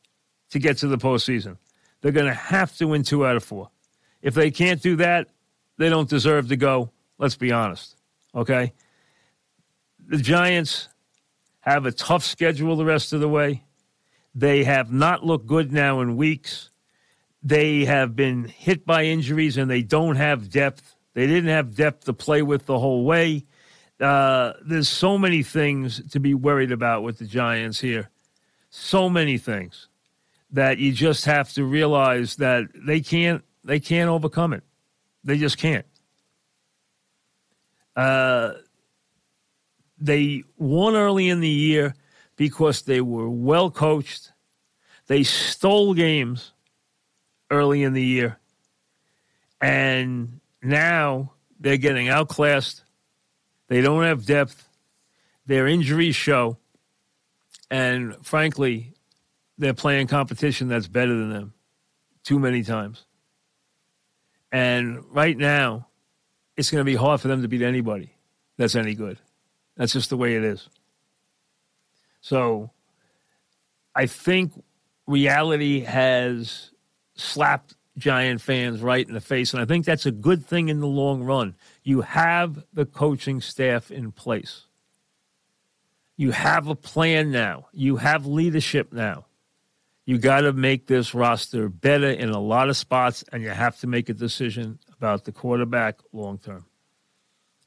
to 0.52 0.58
get 0.58 0.78
to 0.78 0.88
the 0.88 0.98
postseason. 0.98 1.58
They're 2.00 2.14
going 2.14 2.28
to 2.28 2.34
have 2.34 2.76
to 2.78 2.88
win 2.88 3.04
two 3.04 3.26
out 3.28 3.36
of 3.36 3.44
four. 3.44 3.70
If 4.22 4.36
they 4.36 4.52
can't 4.52 4.82
do 4.82 4.96
that, 4.96 5.28
they 5.78 5.90
don't 5.90 6.10
deserve 6.10 6.48
to 6.48 6.56
go. 6.56 6.92
Let's 7.18 7.36
be 7.36 7.52
honest. 7.52 7.98
Okay? 8.34 8.72
the 10.08 10.18
Giants 10.18 10.88
have 11.60 11.86
a 11.86 11.92
tough 11.92 12.24
schedule 12.24 12.78
the 12.78 12.86
rest 12.86 13.12
of 13.12 13.20
the 13.20 13.28
way. 13.28 13.64
They 14.34 14.64
have 14.64 14.94
not 14.94 15.26
looked 15.26 15.48
good 15.48 15.74
now 15.74 16.00
in 16.00 16.16
weeks. 16.16 16.70
they 17.46 17.84
have 17.84 18.16
been 18.16 18.46
hit 18.46 18.86
by 18.86 19.04
injuries 19.04 19.58
and 19.58 19.70
they 19.70 19.82
don't 19.82 20.16
have 20.16 20.50
depth. 20.50 20.96
They 21.14 21.28
didn't 21.28 21.50
have 21.50 21.76
depth 21.76 22.06
to 22.06 22.14
play 22.14 22.42
with 22.42 22.66
the 22.66 22.80
whole 22.80 23.06
way. 23.06 23.46
Uh, 24.00 24.54
there's 24.66 24.90
so 24.90 25.18
many 25.18 25.44
things 25.44 26.02
to 26.12 26.20
be 26.20 26.34
worried 26.34 26.72
about 26.72 27.04
with 27.04 27.20
the 27.20 27.26
Giants 27.26 27.80
here. 27.80 28.10
So 28.70 29.10
many 29.10 29.38
things 29.38 29.88
that 30.52 30.78
you 30.78 30.92
just 30.92 31.26
have 31.26 31.52
to 31.54 31.64
realize 31.64 32.38
that 32.38 32.66
they 32.76 33.02
can't 33.02 33.44
they 33.64 33.80
can't 33.80 34.10
overcome 34.10 34.54
it. 34.54 34.64
They 35.24 35.38
just 35.38 35.58
can't. 35.58 35.86
Uh, 37.96 38.54
they 39.98 40.44
won 40.58 40.96
early 40.96 41.30
in 41.30 41.40
the 41.40 41.48
year 41.48 41.96
because 42.36 42.82
they 42.82 43.00
were 43.00 43.30
well 43.30 43.72
coached. 43.72 44.32
They 45.08 45.24
stole 45.24 45.94
games 45.94 46.52
early 47.50 47.84
in 47.84 47.94
the 47.94 48.04
year. 48.04 48.38
And 49.62 50.42
now 50.64 51.34
they're 51.60 51.78
getting 51.78 52.10
outclassed. 52.10 52.84
They 53.68 53.82
don't 53.82 54.04
have 54.04 54.26
depth. 54.26 54.68
Their 55.46 55.68
injuries 55.68 56.16
show. 56.16 56.58
And 57.70 58.16
frankly, 58.26 58.94
they're 59.58 59.74
playing 59.74 60.08
competition 60.08 60.68
that's 60.68 60.88
better 60.88 61.16
than 61.16 61.30
them 61.32 61.54
too 62.24 62.40
many 62.40 62.64
times. 62.64 63.04
And 64.52 65.04
right 65.12 65.38
now, 65.38 65.88
it's 66.56 66.70
going 66.70 66.82
to 66.82 66.86
be 66.86 66.96
hard 66.96 67.20
for 67.20 67.28
them 67.28 67.42
to 67.42 67.48
beat 67.48 67.62
anybody 67.62 68.14
that's 68.58 68.76
any 68.76 68.94
good. 68.94 69.18
That's 69.76 69.94
just 69.94 70.10
the 70.10 70.18
way 70.18 70.36
it 70.36 70.44
is. 70.44 70.70
So 72.22 72.72
I 73.96 74.06
think 74.06 74.54
reality 75.08 75.82
has 75.82 76.72
slapped 77.16 77.76
Giant 77.98 78.42
fans 78.42 78.82
right 78.82 79.08
in 79.08 79.14
the 79.14 79.22
face. 79.22 79.54
And 79.54 79.62
I 79.62 79.66
think 79.66 79.86
that's 79.86 80.06
a 80.06 80.12
good 80.12 80.46
thing 80.46 80.70
in 80.70 80.80
the 80.80 80.88
long 80.88 81.24
run. 81.24 81.56
You 81.84 82.02
have 82.02 82.64
the 82.74 82.86
coaching 82.86 83.42
staff 83.42 83.92
in 83.92 84.12
place. 84.12 84.66
You 86.18 86.32
have 86.32 86.68
a 86.68 86.76
plan 86.76 87.32
now. 87.32 87.68
You 87.72 87.98
have 87.98 88.26
leadership 88.26 88.94
now. 88.94 89.26
You 90.06 90.18
got 90.18 90.42
to 90.42 90.54
make 90.54 90.88
this 90.88 91.14
roster 91.14 91.70
better 91.70 92.10
in 92.10 92.30
a 92.30 92.40
lot 92.40 92.70
of 92.70 92.76
spots, 92.76 93.24
and 93.32 93.42
you 93.42 93.50
have 93.50 93.80
to 93.80 93.88
make 93.88 94.10
a 94.10 94.14
decision 94.14 94.80
about 94.98 95.24
the 95.24 95.32
quarterback 95.32 96.00
long 96.12 96.38
term. 96.40 96.66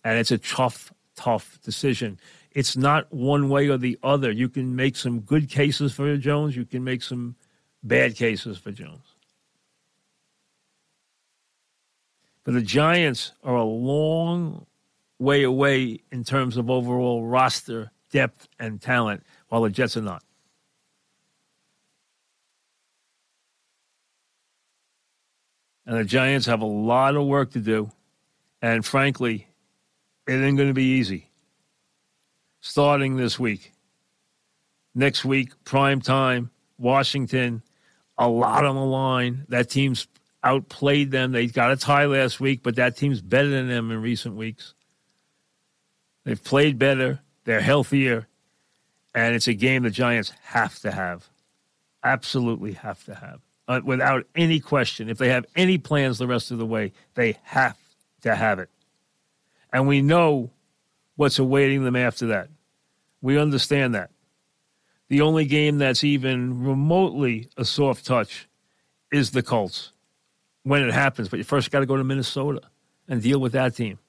And 0.04 0.18
it's 0.18 0.30
a 0.30 0.38
tough, 0.38 0.92
tough 1.16 1.58
decision. 1.62 2.20
It's 2.52 2.76
not 2.76 3.12
one 3.12 3.48
way 3.48 3.68
or 3.68 3.78
the 3.78 3.98
other. 4.02 4.30
You 4.30 4.48
can 4.48 4.76
make 4.76 4.96
some 4.96 5.20
good 5.20 5.48
cases 5.48 5.94
for 5.94 6.16
Jones, 6.16 6.56
you 6.56 6.66
can 6.66 6.84
make 6.84 7.02
some 7.02 7.36
bad 7.82 8.16
cases 8.16 8.58
for 8.58 8.70
Jones. 8.70 9.15
But 12.46 12.54
the 12.54 12.62
Giants 12.62 13.32
are 13.42 13.56
a 13.56 13.64
long 13.64 14.66
way 15.18 15.42
away 15.42 15.98
in 16.12 16.22
terms 16.22 16.56
of 16.56 16.70
overall 16.70 17.26
roster 17.26 17.90
depth 18.12 18.46
and 18.60 18.80
talent, 18.80 19.24
while 19.48 19.62
the 19.62 19.70
Jets 19.70 19.96
are 19.96 20.02
not. 20.02 20.22
And 25.86 25.98
the 25.98 26.04
Giants 26.04 26.46
have 26.46 26.60
a 26.60 26.66
lot 26.66 27.16
of 27.16 27.26
work 27.26 27.50
to 27.52 27.58
do. 27.58 27.90
And 28.62 28.86
frankly, 28.86 29.48
it 30.28 30.34
ain't 30.34 30.56
going 30.56 30.68
to 30.68 30.74
be 30.74 30.98
easy. 30.98 31.30
Starting 32.60 33.16
this 33.16 33.40
week. 33.40 33.72
Next 34.94 35.24
week, 35.24 35.52
prime 35.64 36.00
time, 36.00 36.50
Washington, 36.78 37.62
a 38.16 38.28
lot 38.28 38.64
on 38.64 38.76
the 38.76 38.84
line. 38.84 39.46
That 39.48 39.68
team's 39.68 40.06
outplayed 40.44 41.10
them. 41.10 41.32
They 41.32 41.46
got 41.46 41.72
a 41.72 41.76
tie 41.76 42.06
last 42.06 42.40
week, 42.40 42.62
but 42.62 42.76
that 42.76 42.96
team's 42.96 43.20
better 43.20 43.48
than 43.48 43.68
them 43.68 43.90
in 43.90 44.00
recent 44.00 44.36
weeks. 44.36 44.74
They've 46.24 46.42
played 46.42 46.78
better, 46.78 47.20
they're 47.44 47.60
healthier, 47.60 48.26
and 49.14 49.34
it's 49.34 49.48
a 49.48 49.54
game 49.54 49.84
the 49.84 49.90
Giants 49.90 50.32
have 50.42 50.78
to 50.80 50.90
have. 50.90 51.28
Absolutely 52.02 52.72
have 52.72 53.04
to 53.04 53.14
have. 53.14 53.40
Uh, 53.68 53.80
without 53.84 54.26
any 54.36 54.60
question. 54.60 55.08
If 55.08 55.18
they 55.18 55.28
have 55.28 55.44
any 55.56 55.78
plans 55.78 56.18
the 56.18 56.26
rest 56.26 56.50
of 56.52 56.58
the 56.58 56.66
way, 56.66 56.92
they 57.14 57.38
have 57.42 57.76
to 58.22 58.34
have 58.34 58.58
it. 58.60 58.70
And 59.72 59.88
we 59.88 60.02
know 60.02 60.50
what's 61.16 61.38
awaiting 61.38 61.82
them 61.82 61.96
after 61.96 62.26
that. 62.28 62.48
We 63.20 63.38
understand 63.38 63.94
that. 63.94 64.10
The 65.08 65.20
only 65.20 65.46
game 65.46 65.78
that's 65.78 66.04
even 66.04 66.64
remotely 66.64 67.48
a 67.56 67.64
soft 67.64 68.04
touch 68.04 68.48
is 69.12 69.30
the 69.30 69.42
Colts 69.42 69.92
when 70.66 70.82
it 70.82 70.92
happens. 70.92 71.28
But 71.28 71.38
you 71.38 71.44
first 71.44 71.70
got 71.70 71.80
to 71.80 71.86
go 71.86 71.96
to 71.96 72.02
Minnesota 72.02 72.60
and 73.08 73.22
deal 73.22 73.38
with 73.38 73.52
that 73.52 73.76
team. 73.76 74.00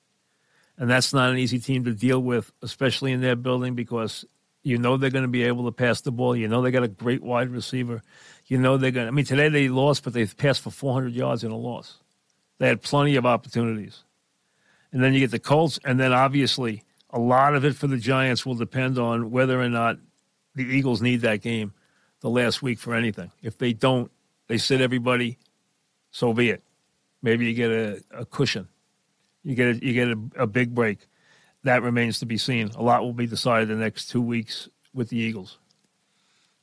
And 0.80 0.90
that's 0.90 1.14
not 1.14 1.30
an 1.30 1.38
easy 1.38 1.60
team 1.60 1.86
to 1.86 1.94
deal 1.94 2.20
with, 2.20 2.52
especially 2.64 3.12
in 3.12 3.22
their 3.22 3.36
building, 3.36 3.76
because 3.76 4.26
you 4.64 4.80
know 4.80 4.98
they're 4.98 5.12
going 5.12 5.24
to 5.24 5.30
be 5.30 5.44
able 5.44 5.66
to 5.66 5.72
pass 5.72 6.02
the 6.02 6.12
ball. 6.12 6.36
You 6.36 6.48
know 6.48 6.64
they 6.64 6.72
got 6.72 6.84
a 6.84 6.88
great 6.88 7.22
wide 7.22 7.50
receiver. 7.50 8.02
You 8.48 8.58
know 8.58 8.78
they're 8.78 8.92
going 8.92 9.06
to, 9.06 9.10
I 9.10 9.12
mean, 9.12 9.26
today 9.26 9.50
they 9.50 9.70
lost, 9.70 10.04
but 10.04 10.14
they 10.14 10.26
passed 10.26 10.62
for 10.62 10.72
400 10.72 11.14
yards 11.14 11.44
in 11.44 11.52
a 11.52 11.58
loss. 11.58 12.00
They 12.58 12.68
had 12.68 12.82
plenty 12.82 13.16
of 13.18 13.26
opportunities. 13.26 14.04
And 14.92 15.04
then 15.04 15.14
you 15.14 15.20
get 15.20 15.32
the 15.32 15.40
Colts, 15.40 15.80
and 15.86 16.00
then 16.00 16.12
obviously 16.12 16.84
a 17.12 17.20
lot 17.20 17.56
of 17.56 17.66
it 17.66 17.76
for 17.76 17.86
the 17.86 17.98
Giants 17.98 18.46
will 18.46 18.56
depend 18.56 18.98
on 18.98 19.30
whether 19.30 19.62
or 19.62 19.70
not 19.70 19.98
the 20.56 20.64
Eagles 20.64 21.04
need 21.04 21.22
that 21.22 21.42
game 21.42 21.74
the 22.22 22.30
last 22.30 22.64
week 22.64 22.80
for 22.80 22.96
anything. 22.96 23.32
If 23.44 23.60
they 23.60 23.74
don't, 23.74 24.12
they 24.48 24.58
sit 24.58 24.82
everybody, 24.82 25.38
so 26.18 26.34
be 26.34 26.50
it. 26.50 26.64
Maybe 27.22 27.46
you 27.46 27.54
get 27.54 27.70
a, 27.70 28.04
a 28.12 28.26
cushion. 28.26 28.68
You 29.44 29.54
get 29.54 29.68
a, 29.68 29.86
you 29.86 29.94
get 29.94 30.08
a, 30.08 30.44
a 30.44 30.48
big 30.48 30.74
break. 30.74 31.08
That 31.62 31.84
remains 31.84 32.18
to 32.22 32.26
be 32.26 32.40
seen. 32.40 32.70
A 32.70 32.82
lot 32.82 33.04
will 33.04 33.14
be 33.14 33.28
decided 33.28 33.68
the 33.70 33.76
next 33.76 34.08
two 34.08 34.22
weeks 34.24 34.68
with 34.96 35.10
the 35.10 35.18
Eagles, 35.18 35.60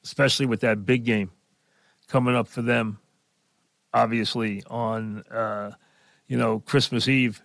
especially 0.02 0.46
with 0.46 0.62
that 0.62 0.84
big 0.84 1.04
game 1.04 1.30
coming 2.08 2.34
up 2.34 2.48
for 2.48 2.62
them. 2.62 2.98
Obviously 3.92 4.64
on 4.66 5.22
uh, 5.30 5.70
you 6.26 6.36
know 6.36 6.58
Christmas 6.58 7.06
Eve 7.06 7.40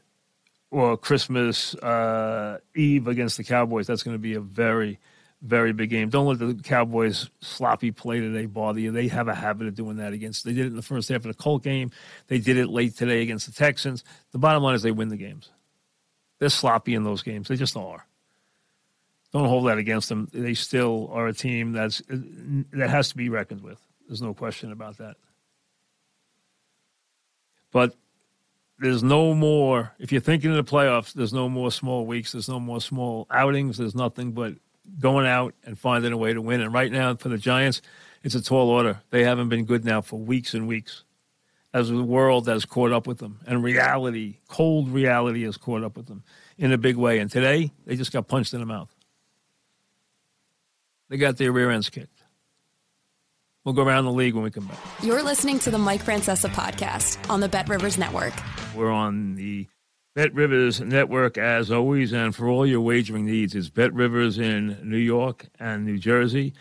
or 0.72 0.98
Christmas 0.98 1.76
uh, 1.76 2.58
Eve 2.76 3.08
against 3.08 3.38
the 3.38 3.44
Cowboys. 3.44 3.86
That's 3.86 4.02
going 4.02 4.16
to 4.16 4.20
be 4.20 4.34
a 4.34 4.42
very 4.42 4.98
very 5.42 5.72
big 5.72 5.90
game. 5.90 6.10
Don't 6.10 6.28
let 6.28 6.40
the 6.40 6.62
Cowboys 6.64 7.30
sloppy 7.42 7.92
play 7.92 8.20
today 8.20 8.46
bother 8.46 8.80
you. 8.80 8.92
They 8.92 9.08
have 9.08 9.28
a 9.28 9.36
habit 9.36 9.68
of 9.68 9.76
doing 9.76 9.98
that 9.98 10.14
against. 10.14 10.44
They 10.44 10.54
did 10.54 10.66
it 10.66 10.70
in 10.70 10.76
the 10.76 10.82
first 10.82 11.10
half 11.10 11.18
of 11.18 11.24
the 11.24 11.34
Colt 11.34 11.64
game. 11.64 11.92
They 12.28 12.40
did 12.40 12.58
it 12.58 12.68
late 12.68 12.96
today 12.98 13.22
against 13.22 13.46
the 13.46 13.54
Texans. 13.54 14.04
The 14.32 14.38
bottom 14.38 14.64
line 14.64 14.76
is 14.76 14.82
they 14.82 14.92
win 14.92 15.10
the 15.10 15.18
games. 15.18 15.50
They're 16.40 16.50
sloppy 16.50 16.94
in 16.94 17.04
those 17.04 17.24
games. 17.24 17.48
They 17.48 17.56
just 17.56 17.78
are. 17.78 18.06
Don't 19.32 19.48
hold 19.48 19.68
that 19.68 19.78
against 19.78 20.10
them. 20.10 20.28
They 20.34 20.56
still 20.56 21.10
are 21.12 21.28
a 21.28 21.34
team 21.34 21.74
that's 21.74 22.02
that 22.10 22.90
has 22.90 23.10
to 23.10 23.18
be 23.18 23.30
reckoned 23.30 23.62
with. 23.62 23.80
There's 24.08 24.22
no 24.22 24.34
question 24.34 24.72
about 24.72 24.98
that. 24.98 25.18
But 27.72 27.96
there's 28.80 29.04
no 29.04 29.36
more. 29.36 29.94
If 30.00 30.12
you're 30.12 30.22
thinking 30.22 30.50
of 30.50 30.66
the 30.66 30.70
playoffs, 30.70 31.14
there's 31.14 31.34
no 31.34 31.48
more 31.48 31.72
small 31.72 32.06
weeks. 32.08 32.32
There's 32.32 32.50
no 32.50 32.60
more 32.60 32.82
small 32.82 33.28
outings. 33.30 33.78
There's 33.78 33.94
nothing 33.94 34.32
but 34.32 34.56
going 35.00 35.28
out 35.28 35.54
and 35.66 35.78
finding 35.78 36.12
a 36.12 36.18
way 36.18 36.34
to 36.34 36.42
win. 36.42 36.62
And 36.62 36.74
right 36.74 36.92
now, 36.92 37.16
for 37.16 37.30
the 37.30 37.38
Giants, 37.38 37.82
it's 38.24 38.36
a 38.36 38.42
tall 38.42 38.70
order. 38.70 39.02
They 39.10 39.24
haven't 39.24 39.50
been 39.50 39.66
good 39.66 39.86
now 39.86 40.02
for 40.02 40.20
weeks 40.20 40.54
and 40.54 40.68
weeks 40.68 41.04
as 41.74 41.90
the 41.90 42.04
world 42.04 42.48
has 42.48 42.66
caught 42.66 42.92
up 42.92 43.08
with 43.08 43.20
them. 43.20 43.40
And 43.46 43.64
reality, 43.64 44.38
cold 44.48 44.90
reality, 44.90 45.44
has 45.44 45.58
caught 45.58 45.84
up 45.84 45.96
with 45.96 46.08
them 46.08 46.24
in 46.58 46.72
a 46.72 46.78
big 46.78 46.96
way. 46.96 47.20
And 47.20 47.30
today, 47.30 47.72
they 47.86 47.96
just 47.96 48.12
got 48.12 48.28
punched 48.28 48.54
in 48.54 48.60
the 48.60 48.66
mouth. 48.66 48.94
They 51.10 51.18
got 51.18 51.38
their 51.38 51.52
rear 51.52 51.72
ends 51.72 51.90
kicked. 51.90 52.24
We'll 53.64 53.74
go 53.74 53.84
around 53.84 54.06
the 54.06 54.12
league 54.12 54.34
when 54.34 54.44
we 54.44 54.52
come 54.52 54.68
back. 54.68 54.78
You're 55.04 55.22
listening 55.22 55.60
to 55.60 55.72
the 55.72 55.78
Mike 55.78 56.04
Francesa 56.04 56.50
podcast 56.50 57.30
on 57.30 57.40
the 57.40 57.50
Bet 57.50 57.68
Rivers 57.68 57.98
Network. 57.98 58.34
We're 58.76 58.92
on 58.92 59.36
the 59.36 59.68
Bet 60.16 60.34
Rivers 60.34 60.82
Network 60.82 61.38
as 61.38 61.70
always, 61.72 62.14
and 62.14 62.36
for 62.36 62.48
all 62.48 62.66
your 62.66 62.82
wagering 62.82 63.28
needs, 63.28 63.54
it's 63.54 63.70
Bet 63.70 63.94
Rivers 63.94 64.40
in 64.40 64.80
New 64.84 64.98
York 64.98 65.48
and 65.60 65.86
New 65.86 66.00
Jersey. 66.00 66.54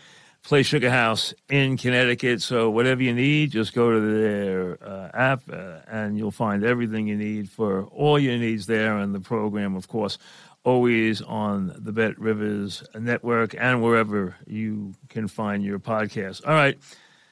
Play 0.43 0.61
Sugar 0.61 0.91
House 0.91 1.33
in 1.49 1.75
Connecticut. 1.75 2.43
So 2.43 2.69
whatever 2.69 3.01
you 3.01 3.13
need, 3.13 3.51
just 3.51 3.73
go 3.73 3.91
to 3.91 3.99
their 3.99 4.77
uh, 4.83 5.09
app, 5.13 5.41
uh, 5.51 5.79
and 5.87 6.15
you'll 6.17 6.31
find 6.31 6.63
everything 6.63 7.07
you 7.07 7.17
need 7.17 7.49
for 7.49 7.85
all 7.85 8.19
your 8.19 8.37
needs 8.37 8.67
there. 8.67 8.97
And 8.97 9.13
the 9.15 9.19
program, 9.19 9.75
of 9.75 9.87
course, 9.87 10.19
always 10.63 11.21
on 11.23 11.73
the 11.75 11.91
Bet 11.91 12.19
Rivers 12.19 12.83
Network 12.93 13.55
and 13.57 13.81
wherever 13.81 14.35
you 14.45 14.93
can 15.09 15.27
find 15.27 15.63
your 15.63 15.79
podcast. 15.79 16.45
All 16.45 16.53
right, 16.53 16.77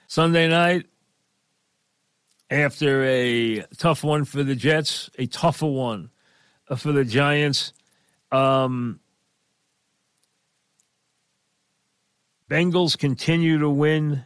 Sunday 0.08 0.48
night, 0.48 0.88
after 2.50 3.04
a 3.04 3.62
tough 3.78 4.04
one 4.04 4.26
for 4.26 4.44
the 4.44 4.56
Jets, 4.56 5.10
a 5.18 5.26
tougher 5.26 5.68
one 5.68 6.10
uh, 6.70 6.76
for 6.76 6.92
the 6.92 7.06
Giants. 7.06 7.74
Um, 8.32 9.00
Bengals 12.50 12.98
continue 12.98 13.60
to 13.60 13.70
win. 13.70 14.24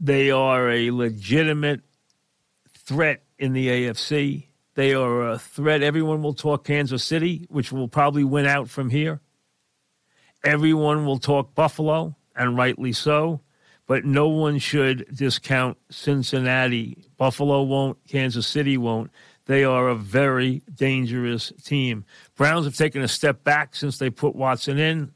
They 0.00 0.30
are 0.30 0.70
a 0.70 0.90
legitimate 0.90 1.82
threat 2.72 3.22
in 3.38 3.52
the 3.52 3.68
AFC. 3.68 4.46
They 4.74 4.94
are 4.94 5.30
a 5.30 5.38
threat. 5.38 5.82
Everyone 5.82 6.22
will 6.22 6.34
talk 6.34 6.64
Kansas 6.64 7.04
City, 7.04 7.46
which 7.50 7.72
will 7.72 7.88
probably 7.88 8.24
win 8.24 8.46
out 8.46 8.70
from 8.70 8.90
here. 8.90 9.20
Everyone 10.44 11.04
will 11.04 11.18
talk 11.18 11.54
Buffalo, 11.54 12.16
and 12.34 12.56
rightly 12.56 12.92
so. 12.92 13.40
But 13.88 14.04
no 14.04 14.28
one 14.28 14.58
should 14.58 15.06
discount 15.12 15.78
Cincinnati. 15.90 16.98
Buffalo 17.16 17.62
won't. 17.62 17.98
Kansas 18.06 18.46
City 18.46 18.76
won't. 18.76 19.10
They 19.46 19.64
are 19.64 19.88
a 19.88 19.94
very 19.96 20.62
dangerous 20.74 21.52
team. 21.64 22.04
Browns 22.36 22.66
have 22.66 22.76
taken 22.76 23.02
a 23.02 23.08
step 23.08 23.42
back 23.42 23.74
since 23.74 23.96
they 23.96 24.10
put 24.10 24.36
Watson 24.36 24.78
in. 24.78 25.10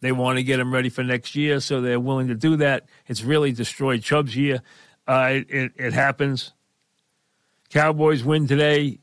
They 0.00 0.10
want 0.10 0.38
to 0.38 0.42
get 0.42 0.58
him 0.58 0.74
ready 0.74 0.88
for 0.88 1.04
next 1.04 1.36
year, 1.36 1.60
so 1.60 1.80
they're 1.80 2.00
willing 2.00 2.26
to 2.26 2.34
do 2.34 2.56
that. 2.56 2.86
It's 3.06 3.22
really 3.22 3.52
destroyed 3.52 4.02
Chubb's 4.02 4.36
year. 4.36 4.62
Uh, 5.06 5.40
it, 5.48 5.72
it 5.76 5.92
happens. 5.92 6.52
Cowboys 7.68 8.24
win 8.24 8.48
today. 8.48 8.98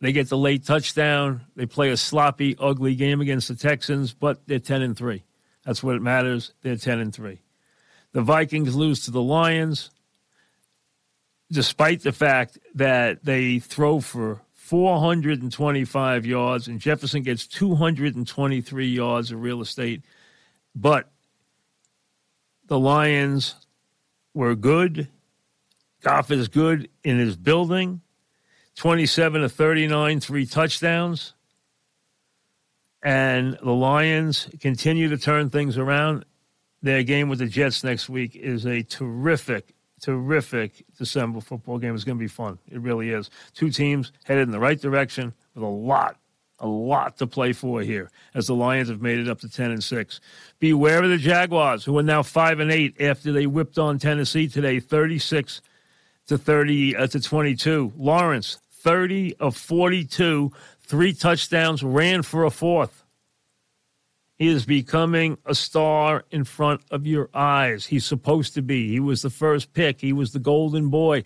They 0.00 0.12
get 0.12 0.28
the 0.28 0.38
late 0.38 0.64
touchdown. 0.64 1.42
They 1.56 1.66
play 1.66 1.90
a 1.90 1.96
sloppy, 1.96 2.54
ugly 2.60 2.94
game 2.94 3.20
against 3.20 3.48
the 3.48 3.56
Texans, 3.56 4.14
but 4.14 4.46
they're 4.46 4.60
10 4.60 4.82
and 4.82 4.96
3. 4.96 5.24
That's 5.64 5.82
what 5.82 5.96
it 5.96 6.02
matters. 6.02 6.52
They're 6.62 6.76
10 6.76 7.00
and 7.00 7.12
3. 7.12 7.40
The 8.12 8.22
Vikings 8.22 8.76
lose 8.76 9.04
to 9.04 9.10
the 9.10 9.22
Lions 9.22 9.90
despite 11.50 12.02
the 12.02 12.12
fact 12.12 12.58
that 12.74 13.24
they 13.24 13.58
throw 13.58 14.00
for 14.00 14.40
425 14.54 16.24
yards 16.24 16.66
and 16.66 16.80
Jefferson 16.80 17.22
gets 17.22 17.46
223 17.46 18.86
yards 18.86 19.30
of 19.30 19.42
real 19.42 19.60
estate. 19.60 20.02
But 20.74 21.10
the 22.68 22.78
Lions 22.78 23.54
were 24.32 24.54
good. 24.54 25.08
Goff 26.02 26.30
is 26.30 26.48
good 26.48 26.88
in 27.04 27.18
his 27.18 27.36
building. 27.36 28.00
27 28.76 29.42
to 29.42 29.48
39, 29.48 30.20
three 30.20 30.46
touchdowns. 30.46 31.34
And 33.02 33.58
the 33.62 33.72
Lions 33.72 34.48
continue 34.60 35.10
to 35.10 35.18
turn 35.18 35.50
things 35.50 35.76
around. 35.76 36.24
Their 36.82 37.02
game 37.02 37.28
with 37.28 37.38
the 37.38 37.46
Jets 37.46 37.84
next 37.84 38.08
week 38.08 38.34
is 38.34 38.66
a 38.66 38.82
terrific 38.82 39.74
terrific 40.02 40.84
December 40.98 41.40
football 41.40 41.78
game. 41.78 41.94
It's 41.94 42.04
going 42.04 42.18
to 42.18 42.22
be 42.22 42.28
fun. 42.28 42.58
It 42.70 42.80
really 42.80 43.10
is. 43.10 43.30
Two 43.54 43.70
teams 43.70 44.12
headed 44.24 44.48
in 44.48 44.50
the 44.50 44.58
right 44.58 44.80
direction 44.80 45.32
with 45.54 45.62
a 45.62 45.66
lot, 45.66 46.16
a 46.58 46.66
lot 46.66 47.16
to 47.18 47.26
play 47.26 47.52
for 47.52 47.80
here 47.82 48.10
as 48.34 48.48
the 48.48 48.54
Lions 48.54 48.88
have 48.88 49.00
made 49.00 49.20
it 49.20 49.28
up 49.28 49.40
to 49.40 49.48
10 49.48 49.70
and 49.70 49.82
6. 49.82 50.20
Beware 50.58 51.04
of 51.04 51.10
the 51.10 51.18
Jaguars, 51.18 51.84
who 51.84 51.96
are 51.98 52.02
now 52.02 52.22
5 52.22 52.60
and 52.60 52.72
8 52.72 53.00
after 53.00 53.32
they 53.32 53.46
whipped 53.46 53.78
on 53.78 53.98
Tennessee 53.98 54.48
today 54.48 54.80
36 54.80 55.62
to 56.26 56.36
30 56.36 56.96
uh, 56.96 57.06
to 57.06 57.20
22. 57.20 57.92
Lawrence, 57.96 58.58
30 58.70 59.36
of 59.36 59.56
42, 59.56 60.52
three 60.80 61.12
touchdowns, 61.12 61.82
ran 61.84 62.22
for 62.22 62.44
a 62.44 62.50
fourth. 62.50 63.01
He 64.42 64.48
is 64.48 64.66
becoming 64.66 65.38
a 65.46 65.54
star 65.54 66.24
in 66.32 66.42
front 66.42 66.80
of 66.90 67.06
your 67.06 67.30
eyes. 67.32 67.86
He's 67.86 68.04
supposed 68.04 68.54
to 68.54 68.60
be. 68.60 68.88
He 68.88 68.98
was 68.98 69.22
the 69.22 69.30
first 69.30 69.72
pick, 69.72 70.00
he 70.00 70.12
was 70.12 70.32
the 70.32 70.40
golden 70.40 70.88
boy. 70.88 71.22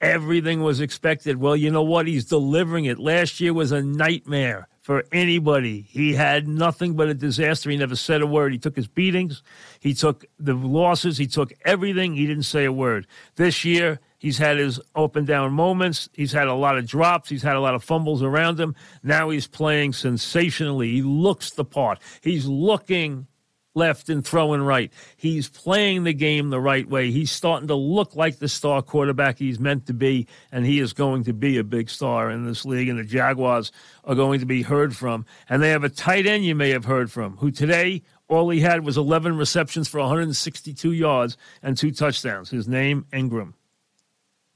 Everything 0.00 0.62
was 0.62 0.80
expected. 0.80 1.38
Well, 1.38 1.56
you 1.56 1.72
know 1.72 1.82
what? 1.82 2.06
He's 2.06 2.26
delivering 2.26 2.84
it. 2.84 3.00
Last 3.00 3.40
year 3.40 3.52
was 3.52 3.72
a 3.72 3.82
nightmare 3.82 4.68
for 4.82 5.02
anybody. 5.10 5.80
He 5.80 6.14
had 6.14 6.46
nothing 6.46 6.94
but 6.94 7.08
a 7.08 7.14
disaster. 7.14 7.70
He 7.70 7.76
never 7.76 7.96
said 7.96 8.22
a 8.22 8.26
word. 8.28 8.52
He 8.52 8.58
took 8.58 8.76
his 8.76 8.86
beatings, 8.86 9.42
he 9.80 9.92
took 9.92 10.24
the 10.38 10.54
losses, 10.54 11.18
he 11.18 11.26
took 11.26 11.52
everything. 11.64 12.14
He 12.14 12.28
didn't 12.28 12.44
say 12.44 12.66
a 12.66 12.72
word. 12.72 13.08
This 13.34 13.64
year, 13.64 13.98
He's 14.20 14.36
had 14.36 14.58
his 14.58 14.78
up 14.94 15.16
and 15.16 15.26
down 15.26 15.52
moments. 15.54 16.10
He's 16.12 16.32
had 16.32 16.46
a 16.46 16.54
lot 16.54 16.76
of 16.76 16.86
drops. 16.86 17.30
He's 17.30 17.42
had 17.42 17.56
a 17.56 17.60
lot 17.60 17.74
of 17.74 17.82
fumbles 17.82 18.22
around 18.22 18.60
him. 18.60 18.76
Now 19.02 19.30
he's 19.30 19.46
playing 19.46 19.94
sensationally. 19.94 20.90
He 20.90 21.00
looks 21.02 21.50
the 21.52 21.64
part. 21.64 21.98
He's 22.20 22.44
looking 22.46 23.26
left 23.74 24.10
and 24.10 24.26
throwing 24.26 24.60
right. 24.60 24.92
He's 25.16 25.48
playing 25.48 26.04
the 26.04 26.12
game 26.12 26.50
the 26.50 26.60
right 26.60 26.86
way. 26.86 27.10
He's 27.10 27.30
starting 27.30 27.68
to 27.68 27.74
look 27.74 28.14
like 28.14 28.38
the 28.38 28.48
star 28.48 28.82
quarterback 28.82 29.38
he's 29.38 29.58
meant 29.58 29.86
to 29.86 29.94
be, 29.94 30.26
and 30.52 30.66
he 30.66 30.80
is 30.80 30.92
going 30.92 31.24
to 31.24 31.32
be 31.32 31.56
a 31.56 31.64
big 31.64 31.88
star 31.88 32.30
in 32.30 32.44
this 32.44 32.66
league. 32.66 32.90
And 32.90 32.98
the 32.98 33.04
Jaguars 33.04 33.72
are 34.04 34.14
going 34.14 34.40
to 34.40 34.46
be 34.46 34.60
heard 34.60 34.94
from. 34.94 35.24
And 35.48 35.62
they 35.62 35.70
have 35.70 35.84
a 35.84 35.88
tight 35.88 36.26
end 36.26 36.44
you 36.44 36.54
may 36.54 36.68
have 36.70 36.84
heard 36.84 37.10
from, 37.10 37.38
who 37.38 37.50
today 37.50 38.02
all 38.28 38.50
he 38.50 38.60
had 38.60 38.84
was 38.84 38.98
11 38.98 39.38
receptions 39.38 39.88
for 39.88 39.98
162 40.00 40.92
yards 40.92 41.38
and 41.62 41.74
two 41.74 41.90
touchdowns. 41.90 42.50
His 42.50 42.68
name, 42.68 43.06
Engram. 43.12 43.54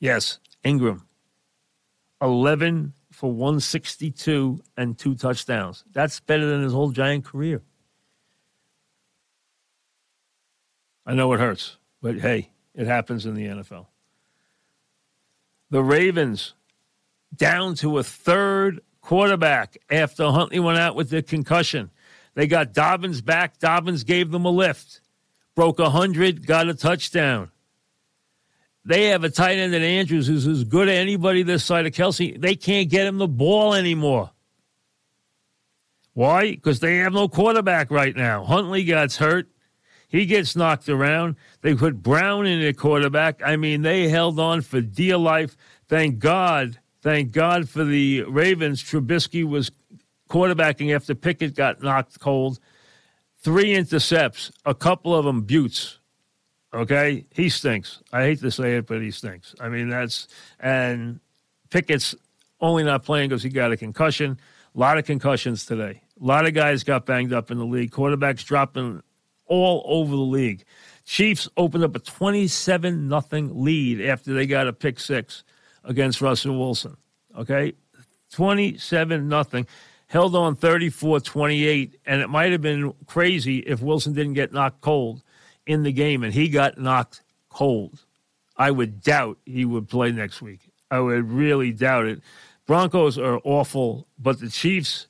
Yes, 0.04 0.38
Engram. 0.66 1.00
11 2.20 2.92
for 3.10 3.32
162 3.32 4.60
and 4.76 4.98
two 4.98 5.14
touchdowns. 5.14 5.82
That's 5.92 6.20
better 6.20 6.44
than 6.44 6.62
his 6.62 6.74
whole 6.74 6.90
giant 6.90 7.24
career. 7.24 7.62
I 11.06 11.14
know 11.14 11.32
it 11.32 11.40
hurts, 11.40 11.78
but 12.02 12.18
hey, 12.18 12.50
it 12.74 12.86
happens 12.86 13.24
in 13.24 13.32
the 13.32 13.46
NFL. 13.46 13.86
The 15.70 15.82
Ravens 15.82 16.52
down 17.34 17.74
to 17.76 17.96
a 17.96 18.02
third 18.02 18.82
quarterback 19.00 19.78
after 19.88 20.30
Huntley 20.30 20.60
went 20.60 20.76
out 20.76 20.96
with 20.96 21.08
the 21.08 21.22
concussion. 21.22 21.90
They 22.34 22.46
got 22.46 22.74
Dobbins 22.74 23.22
back. 23.22 23.58
Dobbins 23.58 24.04
gave 24.04 24.32
them 24.32 24.44
a 24.44 24.50
lift, 24.50 25.00
broke 25.54 25.78
100, 25.78 26.46
got 26.46 26.68
a 26.68 26.74
touchdown. 26.74 27.50
They 28.84 29.04
have 29.06 29.24
a 29.24 29.30
tight 29.30 29.56
end 29.56 29.74
in 29.74 29.82
Andrews 29.82 30.26
who's 30.26 30.46
as 30.46 30.64
good 30.64 30.88
as 30.88 30.98
anybody 30.98 31.42
this 31.42 31.64
side 31.64 31.86
of 31.86 31.92
Kelce. 31.92 32.38
They 32.38 32.54
can't 32.54 32.90
get 32.90 33.06
him 33.06 33.18
the 33.18 33.28
ball 33.28 33.74
anymore. 33.74 34.30
Why? 36.12 36.50
Because 36.52 36.80
they 36.80 36.98
have 36.98 37.12
no 37.12 37.28
quarterback 37.28 37.90
right 37.90 38.14
now. 38.14 38.44
Huntley 38.44 38.84
gets 38.84 39.16
hurt. 39.16 39.48
He 40.08 40.26
gets 40.26 40.54
knocked 40.54 40.88
around. 40.88 41.36
They 41.62 41.74
put 41.74 42.02
Brown 42.02 42.46
in 42.46 42.60
at 42.60 42.76
quarterback. 42.76 43.40
I 43.44 43.56
mean, 43.56 43.82
they 43.82 44.08
held 44.08 44.38
on 44.38 44.60
for 44.60 44.80
dear 44.80 45.16
life. 45.16 45.56
Thank 45.88 46.20
God. 46.20 46.78
Thank 47.02 47.32
God 47.32 47.68
for 47.68 47.84
the 47.84 48.22
Ravens. 48.22 48.82
Trubisky 48.82 49.44
was 49.44 49.72
quarterbacking 50.30 50.94
after 50.94 51.14
Pickett 51.14 51.56
got 51.56 51.82
knocked 51.82 52.20
cold. 52.20 52.60
Three 53.38 53.74
intercepts, 53.74 54.52
a 54.64 54.74
couple 54.74 55.14
of 55.14 55.24
them 55.24 55.42
buttes. 55.42 55.98
Okay, 56.74 57.24
he 57.32 57.48
stinks. 57.48 58.02
I 58.12 58.22
hate 58.22 58.40
to 58.40 58.50
say 58.50 58.76
it, 58.76 58.86
but 58.86 59.00
he 59.00 59.12
stinks. 59.12 59.54
I 59.60 59.68
mean, 59.68 59.88
that's 59.88 60.26
and 60.58 61.20
Pickett's 61.70 62.16
only 62.60 62.82
not 62.82 63.04
playing 63.04 63.28
because 63.28 63.44
he 63.44 63.48
got 63.48 63.70
a 63.70 63.76
concussion. 63.76 64.38
A 64.74 64.78
lot 64.78 64.98
of 64.98 65.04
concussions 65.04 65.66
today. 65.66 66.02
A 66.20 66.24
lot 66.24 66.46
of 66.46 66.54
guys 66.54 66.82
got 66.82 67.06
banged 67.06 67.32
up 67.32 67.52
in 67.52 67.58
the 67.58 67.64
league. 67.64 67.92
Quarterbacks 67.92 68.44
dropping 68.44 69.02
all 69.46 69.84
over 69.86 70.10
the 70.10 70.22
league. 70.22 70.64
Chiefs 71.04 71.48
opened 71.56 71.84
up 71.84 71.94
a 71.94 72.00
27 72.00 73.08
nothing 73.08 73.62
lead 73.62 74.00
after 74.00 74.32
they 74.32 74.46
got 74.46 74.66
a 74.66 74.72
pick 74.72 74.98
six 74.98 75.44
against 75.84 76.20
Russell 76.20 76.58
Wilson. 76.58 76.96
Okay? 77.36 77.74
27 78.32 79.28
nothing. 79.28 79.66
Held 80.06 80.34
on 80.34 80.56
34 80.56 81.20
28, 81.20 82.00
and 82.06 82.20
it 82.20 82.28
might 82.28 82.52
have 82.52 82.62
been 82.62 82.94
crazy 83.06 83.58
if 83.58 83.80
Wilson 83.80 84.12
didn't 84.12 84.34
get 84.34 84.52
knocked 84.52 84.80
cold 84.80 85.22
in 85.66 85.82
the 85.82 85.92
game 85.92 86.22
and 86.22 86.32
he 86.32 86.48
got 86.48 86.78
knocked 86.78 87.22
cold, 87.48 88.04
I 88.56 88.70
would 88.70 89.00
doubt 89.00 89.38
he 89.44 89.64
would 89.64 89.88
play 89.88 90.12
next 90.12 90.42
week. 90.42 90.60
I 90.90 91.00
would 91.00 91.30
really 91.30 91.72
doubt 91.72 92.06
it. 92.06 92.22
Broncos 92.66 93.18
are 93.18 93.40
awful, 93.44 94.06
but 94.18 94.40
the 94.40 94.48
Chiefs, 94.48 95.06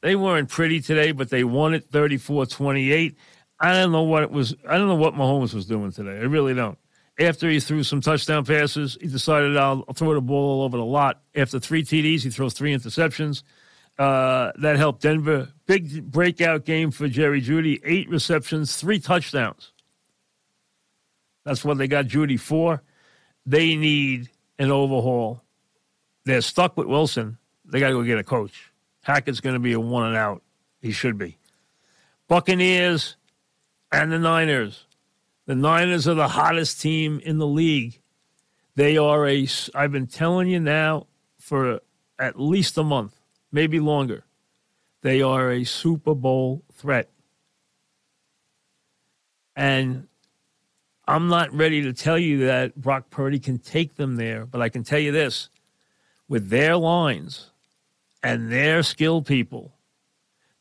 they 0.00 0.16
weren't 0.16 0.48
pretty 0.48 0.80
today, 0.80 1.12
but 1.12 1.30
they 1.30 1.44
won 1.44 1.74
it 1.74 1.84
34 1.90 2.46
28. 2.46 3.16
I 3.60 3.72
don't 3.72 3.92
know 3.92 4.02
what 4.02 4.22
it 4.22 4.30
was. 4.30 4.54
I 4.68 4.76
don't 4.76 4.88
know 4.88 4.94
what 4.96 5.14
Mahomes 5.14 5.54
was 5.54 5.66
doing 5.66 5.92
today. 5.92 6.18
I 6.18 6.24
really 6.24 6.54
don't. 6.54 6.78
After 7.18 7.48
he 7.48 7.60
threw 7.60 7.84
some 7.84 8.00
touchdown 8.00 8.44
passes, 8.44 8.98
he 9.00 9.06
decided 9.06 9.56
I'll, 9.56 9.84
throw 9.94 10.14
the 10.14 10.20
ball 10.20 10.58
all 10.58 10.62
over 10.64 10.76
the 10.76 10.84
lot. 10.84 11.22
After 11.34 11.60
three 11.60 11.84
TDs, 11.84 12.22
he 12.22 12.30
throws 12.30 12.54
three 12.54 12.74
interceptions. 12.76 13.44
Uh, 13.96 14.50
that 14.56 14.76
helped 14.76 15.02
Denver. 15.02 15.48
Big 15.66 16.10
breakout 16.10 16.64
game 16.64 16.90
for 16.90 17.06
Jerry 17.06 17.40
Jeudy. 17.40 17.80
Eight 17.84 18.08
receptions, 18.08 18.76
three 18.76 18.98
touchdowns. 18.98 19.72
That's 21.44 21.64
what 21.64 21.78
they 21.78 21.88
got 21.88 22.06
Jeudy 22.06 22.38
for. 22.38 22.82
They 23.46 23.76
need 23.76 24.30
an 24.58 24.70
overhaul. 24.70 25.42
They're 26.24 26.40
stuck 26.40 26.76
with 26.76 26.86
Wilson. 26.86 27.38
They 27.64 27.80
got 27.80 27.88
to 27.88 27.94
go 27.94 28.02
get 28.02 28.18
a 28.18 28.24
coach. 28.24 28.72
Hackett's 29.02 29.40
going 29.40 29.54
to 29.54 29.60
be 29.60 29.72
a 29.72 29.80
one 29.80 30.06
and 30.06 30.16
out. 30.16 30.42
He 30.80 30.92
should 30.92 31.18
be. 31.18 31.38
Buccaneers 32.28 33.16
and 33.92 34.10
the 34.10 34.18
Niners. 34.18 34.86
The 35.46 35.54
Niners 35.54 36.08
are 36.08 36.14
the 36.14 36.28
hottest 36.28 36.80
team 36.80 37.20
in 37.22 37.38
the 37.38 37.46
league. 37.46 38.00
They 38.76 38.96
are 38.96 39.28
a, 39.28 39.46
I've 39.74 39.92
been 39.92 40.06
telling 40.06 40.48
you 40.48 40.58
now 40.58 41.06
for 41.38 41.80
at 42.18 42.40
least 42.40 42.78
a 42.78 42.82
month, 42.82 43.14
maybe 43.52 43.78
longer. 43.78 44.24
They 45.02 45.20
are 45.20 45.52
a 45.52 45.64
Super 45.64 46.14
Bowl 46.14 46.64
threat. 46.72 47.10
And 49.54 50.08
I'm 51.06 51.28
not 51.28 51.52
ready 51.52 51.82
to 51.82 51.92
tell 51.92 52.18
you 52.18 52.46
that 52.46 52.76
Brock 52.76 53.10
Purdy 53.10 53.38
can 53.38 53.58
take 53.58 53.96
them 53.96 54.16
there, 54.16 54.46
but 54.46 54.62
I 54.62 54.68
can 54.68 54.84
tell 54.84 54.98
you 54.98 55.12
this 55.12 55.50
with 56.28 56.48
their 56.48 56.76
lines 56.76 57.50
and 58.22 58.50
their 58.50 58.82
skill 58.82 59.22
people, 59.22 59.74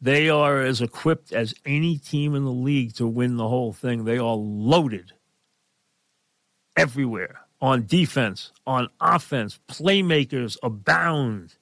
they 0.01 0.29
are 0.29 0.61
as 0.61 0.81
equipped 0.81 1.31
as 1.31 1.53
any 1.65 1.97
team 1.97 2.35
in 2.35 2.43
the 2.43 2.51
league 2.51 2.93
to 2.95 3.07
win 3.07 3.37
the 3.37 3.47
whole 3.47 3.71
thing. 3.71 4.03
They 4.03 4.17
are 4.17 4.35
loaded 4.35 5.13
everywhere 6.75 7.39
on 7.61 7.85
defense, 7.85 8.51
on 8.67 8.89
offense. 8.99 9.59
Playmakers 9.69 10.57
abound 10.61 11.55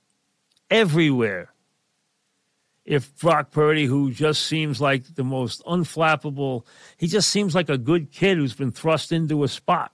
everywhere. 0.71 1.53
If 2.83 3.15
Brock 3.19 3.51
Purdy, 3.51 3.85
who 3.85 4.11
just 4.11 4.47
seems 4.47 4.81
like 4.81 5.15
the 5.15 5.23
most 5.23 5.63
unflappable, 5.65 6.65
he 6.97 7.07
just 7.07 7.29
seems 7.29 7.53
like 7.53 7.69
a 7.69 7.77
good 7.77 8.11
kid 8.11 8.37
who's 8.37 8.55
been 8.55 8.71
thrust 8.71 9.11
into 9.11 9.43
a 9.43 9.47
spot. 9.47 9.91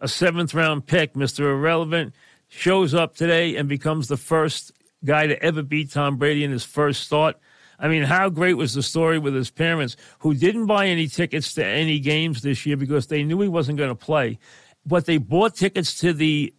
A 0.00 0.08
seventh 0.08 0.52
round 0.52 0.86
pick, 0.86 1.14
Mr. 1.14 1.40
Irrelevant, 1.40 2.14
shows 2.48 2.92
up 2.92 3.14
today 3.14 3.56
and 3.56 3.68
becomes 3.68 4.08
the 4.08 4.16
first 4.16 4.72
guy 5.04 5.26
to 5.26 5.40
ever 5.42 5.62
beat 5.62 5.92
Tom 5.92 6.16
Brady 6.16 6.44
in 6.44 6.50
his 6.50 6.64
first 6.64 7.02
start. 7.04 7.36
I 7.78 7.88
mean, 7.88 8.02
how 8.02 8.30
great 8.30 8.54
was 8.54 8.74
the 8.74 8.82
story 8.82 9.18
with 9.18 9.34
his 9.34 9.50
parents 9.50 9.96
who 10.20 10.34
didn't 10.34 10.66
buy 10.66 10.86
any 10.86 11.06
tickets 11.06 11.54
to 11.54 11.64
any 11.64 11.98
games 11.98 12.42
this 12.42 12.64
year 12.66 12.76
because 12.76 13.08
they 13.08 13.22
knew 13.22 13.40
he 13.40 13.48
wasn't 13.48 13.78
going 13.78 13.90
to 13.90 13.94
play, 13.94 14.38
but 14.86 15.06
they 15.06 15.18
bought 15.18 15.54
tickets 15.54 15.98
to 16.00 16.12
the 16.12 16.54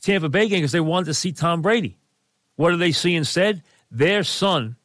Tampa 0.00 0.28
Bay 0.28 0.48
game 0.48 0.60
because 0.60 0.72
they 0.72 0.80
wanted 0.80 1.06
to 1.06 1.14
see 1.14 1.32
Tom 1.32 1.62
Brady. 1.62 1.98
What 2.56 2.70
do 2.70 2.76
they 2.76 2.92
see 2.92 3.14
instead? 3.14 3.62
Their 3.90 4.24
son, 4.24 4.76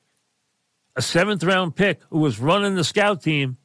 a 0.96 1.02
seventh 1.02 1.44
round 1.44 1.76
pick 1.76 2.00
who 2.10 2.20
was 2.20 2.40
running 2.40 2.76
the 2.76 2.84
scout 2.84 3.22
team, 3.22 3.58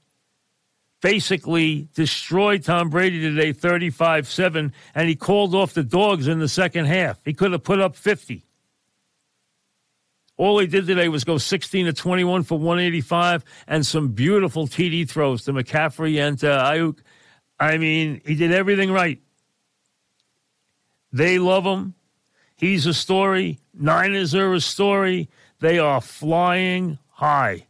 basically 1.01 1.89
destroyed 1.95 2.65
Tom 2.65 2.91
Brady 2.91 3.21
today 3.21 3.53
35 3.53 4.29
7, 4.29 4.73
and 4.95 5.09
he 5.09 5.17
called 5.17 5.55
off 5.55 5.75
the 5.75 5.85
dogs 5.85 6.29
in 6.29 6.39
the 6.39 6.49
second 6.49 6.87
half. 6.87 7.21
He 7.25 7.35
could 7.35 7.53
have 7.53 7.63
put 7.63 7.81
up 7.81 7.97
50. 7.97 8.45
All 10.37 10.59
he 10.61 10.69
did 10.69 10.87
today 10.87 11.09
was 11.09 11.25
go 11.25 11.37
16 11.37 11.87
to 11.87 11.93
21 11.93 12.45
for 12.45 12.57
185 12.59 13.45
and 13.67 13.85
some 13.85 14.09
beautiful 14.09 14.69
TD 14.69 15.09
throws 15.11 15.45
to 15.45 15.53
McCaffrey 15.53 16.21
and 16.21 16.39
to 16.39 16.47
Aiyuk. 16.47 16.99
I 17.59 17.77
mean, 17.77 18.21
he 18.25 18.37
did 18.37 18.53
everything 18.53 18.93
right. 18.93 19.21
They 21.13 21.41
love 21.41 21.65
him. 21.65 21.95
He's 22.55 22.87
a 22.87 22.95
story. 22.95 23.59
Niners 23.79 24.35
are 24.35 24.53
a 24.53 24.61
story. 24.61 25.29
They 25.61 25.79
are 25.79 26.01
flying 26.01 26.99
high. 27.11 27.67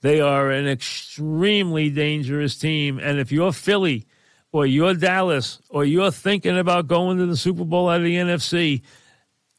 They 0.00 0.20
are 0.20 0.50
an 0.50 0.68
extremely 0.68 1.90
dangerous 1.90 2.56
team. 2.56 2.98
And 2.98 3.18
if 3.18 3.32
you're 3.32 3.52
Philly 3.52 4.06
or 4.52 4.66
you're 4.66 4.94
Dallas 4.94 5.60
or 5.70 5.84
you're 5.84 6.10
thinking 6.10 6.58
about 6.58 6.86
going 6.86 7.18
to 7.18 7.26
the 7.26 7.36
Super 7.36 7.64
Bowl 7.64 7.88
out 7.88 7.98
of 7.98 8.04
the 8.04 8.16
NFC, 8.16 8.82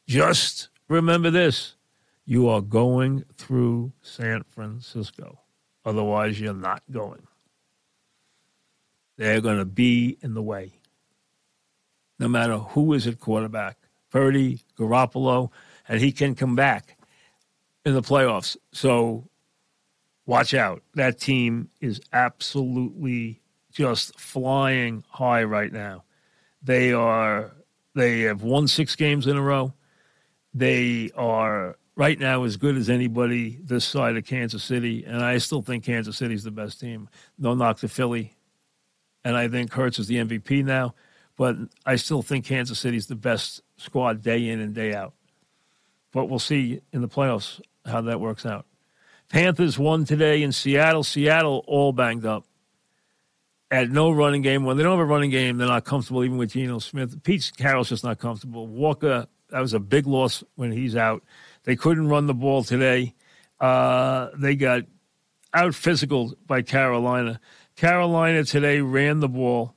just 0.07 0.69
remember 0.87 1.29
this 1.29 1.75
you 2.25 2.47
are 2.49 2.61
going 2.61 3.23
through 3.37 3.91
San 4.01 4.43
Francisco. 4.43 5.39
Otherwise, 5.85 6.39
you're 6.39 6.53
not 6.53 6.81
going. 6.91 7.27
They're 9.17 9.41
going 9.41 9.59
to 9.59 9.65
be 9.65 10.17
in 10.21 10.33
the 10.33 10.41
way. 10.41 10.73
No 12.17 12.27
matter 12.27 12.57
who 12.57 12.93
is 12.93 13.07
at 13.07 13.19
quarterback, 13.19 13.77
Purdy, 14.09 14.59
Garoppolo, 14.77 15.51
and 15.87 16.01
he 16.01 16.11
can 16.11 16.35
come 16.35 16.55
back 16.55 16.97
in 17.85 17.93
the 17.93 18.01
playoffs. 18.01 18.57
So 18.71 19.27
watch 20.25 20.53
out. 20.53 20.81
That 20.95 21.19
team 21.19 21.69
is 21.81 22.01
absolutely 22.13 23.41
just 23.71 24.19
flying 24.19 25.03
high 25.09 25.43
right 25.43 25.71
now. 25.71 26.03
They 26.63 26.93
are 26.93 27.51
they 27.93 28.21
have 28.21 28.43
won 28.43 28.67
6 28.67 28.95
games 28.95 29.27
in 29.27 29.37
a 29.37 29.41
row. 29.41 29.73
They 30.53 31.11
are 31.15 31.77
right 31.95 32.19
now 32.19 32.43
as 32.43 32.57
good 32.57 32.75
as 32.75 32.89
anybody 32.89 33.59
this 33.63 33.85
side 33.85 34.17
of 34.17 34.25
Kansas 34.25 34.63
City, 34.63 35.05
and 35.05 35.23
I 35.23 35.37
still 35.37 35.61
think 35.61 35.83
Kansas 35.83 36.17
City's 36.17 36.43
the 36.43 36.51
best 36.51 36.79
team. 36.79 37.09
No 37.37 37.53
knock 37.53 37.79
to 37.79 37.87
Philly, 37.87 38.33
and 39.23 39.35
I 39.35 39.47
think 39.47 39.73
Hurts 39.73 39.99
is 39.99 40.07
the 40.07 40.17
MVP 40.17 40.63
now, 40.63 40.93
but 41.37 41.55
I 41.85 41.95
still 41.95 42.21
think 42.21 42.45
Kansas 42.45 42.79
City's 42.79 43.07
the 43.07 43.15
best 43.15 43.61
squad 43.77 44.21
day 44.21 44.49
in 44.49 44.59
and 44.59 44.73
day 44.73 44.93
out. 44.93 45.13
But 46.15 46.29
we'll 46.29 46.39
see 46.39 46.79
in 46.93 47.01
the 47.01 47.09
playoffs 47.09 47.59
how 47.85 47.99
that 47.99 48.21
works 48.21 48.45
out. 48.45 48.65
Panthers 49.27 49.77
won 49.77 50.05
today 50.05 50.43
in 50.43 50.53
Seattle. 50.53 51.03
Seattle 51.03 51.65
all 51.67 51.91
banged 51.91 52.25
up. 52.25 52.45
At 53.69 53.89
no 53.89 54.11
running 54.11 54.41
game. 54.41 54.63
When 54.63 54.77
they 54.77 54.83
don't 54.83 54.93
have 54.93 55.01
a 55.01 55.05
running 55.05 55.29
game, 55.29 55.57
they're 55.57 55.67
not 55.67 55.83
comfortable 55.83 56.23
even 56.23 56.37
with 56.37 56.53
Geno 56.53 56.79
Smith. 56.79 57.21
Pete 57.23 57.51
Carroll's 57.57 57.89
just 57.89 58.05
not 58.05 58.17
comfortable. 58.17 58.65
Walker, 58.65 59.27
that 59.49 59.59
was 59.59 59.73
a 59.73 59.79
big 59.79 60.07
loss 60.07 60.41
when 60.55 60.71
he's 60.71 60.95
out. 60.95 61.21
They 61.65 61.75
couldn't 61.75 62.07
run 62.07 62.27
the 62.27 62.33
ball 62.33 62.63
today. 62.63 63.13
Uh, 63.59 64.29
they 64.37 64.55
got 64.55 64.83
out 65.53 65.75
physical 65.75 66.33
by 66.47 66.61
Carolina. 66.61 67.41
Carolina 67.75 68.45
today 68.45 68.79
ran 68.79 69.19
the 69.19 69.27
ball 69.27 69.75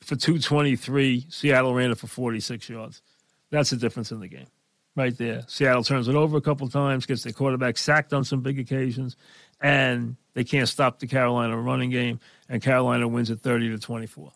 for 0.00 0.14
223. 0.14 1.26
Seattle 1.28 1.74
ran 1.74 1.90
it 1.90 1.98
for 1.98 2.06
46 2.06 2.68
yards. 2.68 3.02
That's 3.50 3.70
the 3.70 3.76
difference 3.76 4.12
in 4.12 4.20
the 4.20 4.28
game 4.28 4.46
right 4.96 5.16
there. 5.16 5.44
Seattle 5.46 5.84
turns 5.84 6.08
it 6.08 6.14
over 6.14 6.36
a 6.36 6.40
couple 6.40 6.68
times, 6.68 7.06
gets 7.06 7.22
their 7.22 7.32
quarterback 7.32 7.78
sacked 7.78 8.12
on 8.12 8.24
some 8.24 8.40
big 8.40 8.58
occasions, 8.58 9.16
and 9.60 10.16
they 10.34 10.44
can't 10.44 10.68
stop 10.68 10.98
the 10.98 11.06
Carolina 11.06 11.56
running 11.56 11.90
game, 11.90 12.20
and 12.48 12.62
Carolina 12.62 13.08
wins 13.08 13.30
at 13.30 13.40
30 13.40 13.70
to 13.70 13.78
24. 13.78 14.32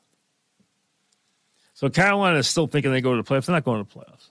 So 1.75 1.91
Carolina 1.91 2.39
is 2.39 2.49
still 2.49 2.67
thinking 2.67 2.91
they 2.91 3.03
go 3.03 3.15
to 3.15 3.23
the 3.23 3.29
playoffs. 3.29 3.47
They're 3.47 3.57
not 3.57 3.65
going 3.65 3.85
to 3.85 3.93
the 3.93 4.01
playoffs. 4.01 4.31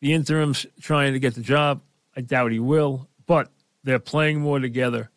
The 0.00 0.12
interim's 0.12 0.66
trying 0.80 1.14
to 1.14 1.18
get 1.18 1.34
the 1.34 1.42
job. 1.42 1.82
I 2.16 2.20
doubt 2.20 2.52
he 2.52 2.58
will, 2.58 3.08
but 3.26 3.50
they're 3.84 3.98
playing 3.98 4.40
more 4.40 4.58
together. 4.58 5.10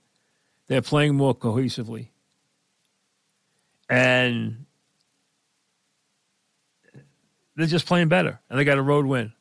They're 0.68 0.82
playing 0.82 1.16
more 1.16 1.36
cohesively. 1.36 2.10
And 3.90 4.63
they're 7.56 7.68
just 7.68 7.86
playing 7.86 8.08
better. 8.08 8.40
And 8.50 8.60
they 8.60 8.64
got 8.64 8.78
a 8.78 8.84
road 8.84 9.06
win. 9.06 9.34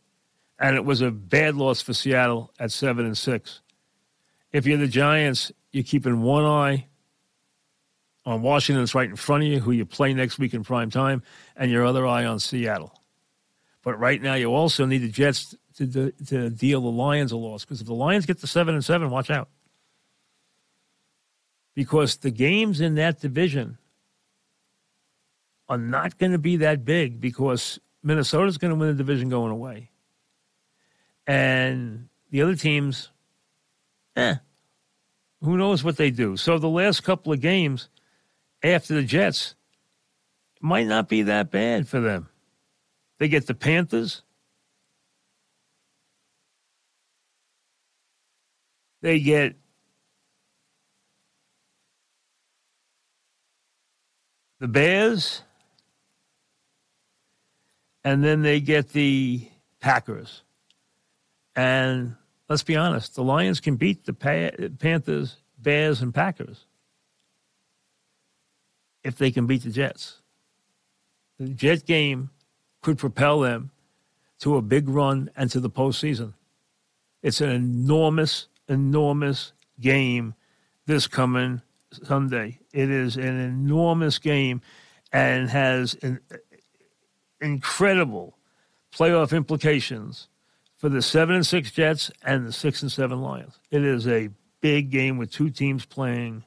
And 0.58 0.76
it 0.76 0.84
was 0.84 1.00
a 1.00 1.10
bad 1.10 1.56
loss 1.56 1.82
for 1.82 1.92
Seattle 1.92 2.52
at 2.58 2.70
seven 2.70 3.04
and 3.04 3.16
six. 3.16 3.60
If 4.52 4.66
you're 4.66 4.78
the 4.78 4.86
Giants, 4.86 5.50
you're 5.72 5.84
keeping 5.84 6.22
one 6.22 6.44
eye 6.44 6.86
on 8.24 8.42
Washington 8.42 8.82
that's 8.82 8.94
right 8.94 9.08
in 9.08 9.16
front 9.16 9.42
of 9.42 9.48
you, 9.48 9.60
who 9.60 9.72
you 9.72 9.84
play 9.84 10.14
next 10.14 10.38
week 10.38 10.54
in 10.54 10.62
prime 10.62 10.90
time, 10.90 11.22
and 11.56 11.70
your 11.70 11.84
other 11.84 12.06
eye 12.06 12.24
on 12.24 12.38
Seattle. 12.38 12.92
But 13.82 13.98
right 13.98 14.20
now, 14.22 14.34
you 14.34 14.54
also 14.54 14.84
need 14.84 14.98
the 14.98 15.08
Jets 15.08 15.56
to, 15.76 15.86
to, 15.86 16.12
to 16.26 16.50
deal 16.50 16.80
the 16.80 16.88
Lions 16.88 17.32
a 17.32 17.36
loss 17.36 17.64
because 17.64 17.80
if 17.80 17.86
the 17.86 17.94
Lions 17.94 18.26
get 18.26 18.38
to 18.40 18.46
seven 18.46 18.74
and 18.74 18.84
seven, 18.84 19.10
watch 19.10 19.30
out. 19.30 19.48
Because 21.74 22.16
the 22.16 22.30
games 22.30 22.80
in 22.80 22.96
that 22.96 23.20
division 23.20 23.78
are 25.68 25.78
not 25.78 26.18
going 26.18 26.32
to 26.32 26.38
be 26.38 26.56
that 26.58 26.84
big 26.84 27.20
because 27.20 27.80
Minnesota's 28.02 28.58
going 28.58 28.72
to 28.72 28.78
win 28.78 28.88
the 28.88 28.94
division 28.94 29.28
going 29.28 29.52
away. 29.52 29.90
And 31.26 32.08
the 32.30 32.42
other 32.42 32.56
teams, 32.56 33.10
eh, 34.16 34.36
who 35.42 35.56
knows 35.56 35.84
what 35.84 35.96
they 35.96 36.10
do. 36.10 36.36
So 36.36 36.58
the 36.58 36.68
last 36.68 37.02
couple 37.02 37.32
of 37.32 37.40
games 37.40 37.88
after 38.62 38.94
the 38.94 39.02
Jets 39.02 39.54
might 40.60 40.86
not 40.86 41.08
be 41.08 41.22
that 41.22 41.50
bad 41.50 41.88
for 41.88 42.00
them. 42.00 42.28
They 43.18 43.28
get 43.28 43.46
the 43.46 43.54
Panthers. 43.54 44.22
They 49.00 49.20
get 49.20 49.56
the 54.60 54.68
Bears. 54.68 55.42
And 58.04 58.22
then 58.22 58.42
they 58.42 58.60
get 58.60 58.90
the 58.90 59.48
Packers. 59.80 60.42
And 61.54 62.16
let's 62.48 62.62
be 62.62 62.76
honest, 62.76 63.14
the 63.14 63.22
Lions 63.22 63.60
can 63.60 63.76
beat 63.76 64.04
the 64.04 64.12
Panthers, 64.12 65.36
Bears, 65.58 66.02
and 66.02 66.14
Packers 66.14 66.66
if 69.04 69.16
they 69.16 69.30
can 69.30 69.46
beat 69.46 69.62
the 69.62 69.70
Jets. 69.70 70.20
The 71.38 71.48
Jet 71.48 71.86
game 71.86 72.30
could 72.82 72.98
propel 72.98 73.40
them 73.40 73.70
to 74.40 74.56
a 74.56 74.62
big 74.62 74.88
run 74.88 75.30
and 75.36 75.50
to 75.50 75.60
the 75.60 75.70
postseason. 75.70 76.34
It's 77.22 77.40
an 77.40 77.50
enormous, 77.50 78.48
enormous 78.68 79.52
game 79.80 80.34
this 80.86 81.06
coming 81.06 81.62
Sunday. 81.92 82.58
It 82.72 82.90
is 82.90 83.16
an 83.16 83.40
enormous 83.40 84.18
game 84.18 84.60
and 85.12 85.48
has 85.48 85.94
an 86.02 86.20
incredible 87.42 88.38
playoff 88.94 89.36
implications 89.36 90.28
for 90.76 90.88
the 90.88 91.02
seven 91.02 91.34
and 91.34 91.46
six 91.46 91.70
Jets 91.70 92.10
and 92.24 92.46
the 92.46 92.52
six 92.52 92.82
and 92.82 92.90
seven 92.90 93.20
Lions. 93.20 93.58
It 93.70 93.84
is 93.84 94.06
a 94.08 94.30
big 94.60 94.90
game 94.90 95.18
with 95.18 95.30
two 95.30 95.50
teams 95.50 95.84
playing 95.84 96.44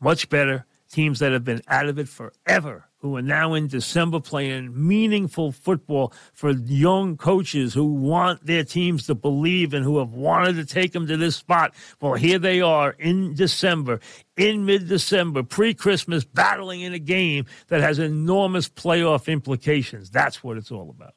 much 0.00 0.28
better 0.28 0.66
teams 0.90 1.20
that 1.20 1.32
have 1.32 1.44
been 1.44 1.62
out 1.68 1.86
of 1.86 1.98
it 1.98 2.08
forever, 2.08 2.86
who 3.02 3.16
are 3.16 3.22
now 3.22 3.52
in 3.52 3.66
December 3.66 4.20
playing 4.20 4.72
meaningful 4.74 5.50
football 5.50 6.12
for 6.32 6.52
young 6.52 7.16
coaches 7.16 7.74
who 7.74 7.84
want 7.84 8.46
their 8.46 8.62
teams 8.62 9.06
to 9.08 9.14
believe 9.14 9.74
and 9.74 9.84
who 9.84 9.98
have 9.98 10.14
wanted 10.14 10.54
to 10.54 10.64
take 10.64 10.92
them 10.92 11.08
to 11.08 11.16
this 11.16 11.34
spot. 11.34 11.74
Well, 12.00 12.14
here 12.14 12.38
they 12.38 12.60
are 12.60 12.92
in 12.92 13.34
December, 13.34 13.98
in 14.36 14.64
mid 14.64 14.88
December, 14.88 15.42
pre 15.42 15.74
Christmas, 15.74 16.24
battling 16.24 16.82
in 16.82 16.94
a 16.94 17.00
game 17.00 17.46
that 17.66 17.80
has 17.80 17.98
enormous 17.98 18.68
playoff 18.68 19.26
implications. 19.26 20.08
That's 20.08 20.44
what 20.44 20.56
it's 20.56 20.70
all 20.70 20.88
about. 20.88 21.14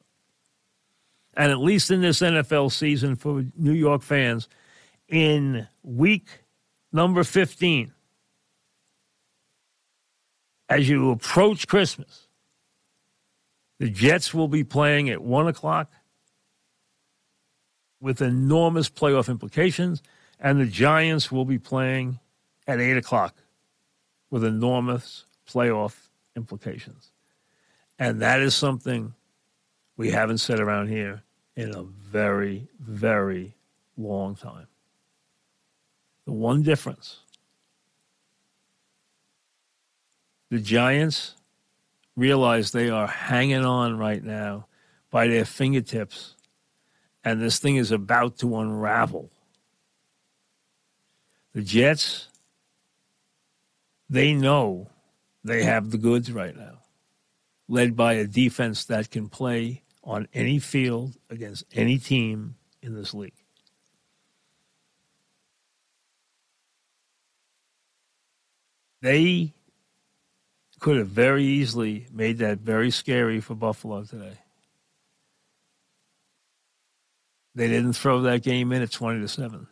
And 1.34 1.52
at 1.52 1.58
least 1.58 1.92
in 1.92 2.00
this 2.00 2.18
NFL 2.18 2.72
season 2.72 3.14
for 3.14 3.44
New 3.56 3.72
York 3.74 4.02
fans, 4.02 4.48
in 5.08 5.68
week 5.84 6.26
number 6.92 7.22
15, 7.22 7.92
as 10.68 10.88
you 10.88 11.10
approach 11.10 11.68
Christmas, 11.68 12.26
the 13.78 13.88
Jets 13.90 14.32
will 14.32 14.48
be 14.48 14.64
playing 14.64 15.10
at 15.10 15.22
1 15.22 15.48
o'clock 15.48 15.90
with 18.00 18.20
enormous 18.20 18.88
playoff 18.88 19.28
implications, 19.28 20.02
and 20.40 20.60
the 20.60 20.66
Giants 20.66 21.30
will 21.30 21.44
be 21.44 21.58
playing 21.58 22.18
at 22.66 22.80
8 22.80 22.96
o'clock 22.96 23.34
with 24.30 24.44
enormous 24.44 25.24
playoff 25.48 26.08
implications. 26.34 27.10
And 27.98 28.20
that 28.20 28.40
is 28.40 28.54
something 28.54 29.14
we 29.96 30.10
haven't 30.10 30.38
said 30.38 30.60
around 30.60 30.88
here 30.88 31.22
in 31.54 31.74
a 31.74 31.82
very, 31.82 32.68
very 32.78 33.54
long 33.96 34.34
time. 34.34 34.66
The 36.26 36.32
one 36.32 36.62
difference 36.62 37.20
the 40.50 40.58
Giants 40.60 41.34
realize 42.16 42.70
they 42.70 42.88
are 42.88 43.06
hanging 43.06 43.64
on 43.64 43.98
right 43.98 44.22
now 44.22 44.66
by 45.10 45.28
their 45.28 45.44
fingertips, 45.44 46.34
and 47.24 47.40
this 47.40 47.58
thing 47.58 47.76
is 47.76 47.90
about 47.90 48.38
to 48.38 48.56
unravel. 48.56 49.30
The 51.52 51.62
Jets, 51.62 52.28
they 54.08 54.32
know 54.32 54.88
they 55.42 55.62
have 55.62 55.90
the 55.90 55.98
goods 55.98 56.30
right 56.30 56.56
now, 56.56 56.78
led 57.68 57.96
by 57.96 58.14
a 58.14 58.26
defense 58.26 58.84
that 58.84 59.10
can 59.10 59.28
play 59.28 59.82
on 60.04 60.28
any 60.32 60.58
field 60.58 61.16
against 61.30 61.64
any 61.74 61.98
team 61.98 62.56
in 62.82 62.94
this 62.94 63.12
league. 63.12 63.32
They 69.02 69.52
could 70.80 70.98
have 70.98 71.08
very 71.08 71.44
easily 71.44 72.06
made 72.12 72.38
that 72.38 72.58
very 72.58 72.90
scary 72.90 73.40
for 73.40 73.54
Buffalo 73.54 74.04
today. 74.04 74.38
They 77.54 77.68
didn't 77.68 77.94
throw 77.94 78.20
that 78.22 78.42
game 78.42 78.70
in 78.72 78.82
at 78.82 78.90
20 78.90 79.20
to 79.20 79.28
7. 79.28 79.66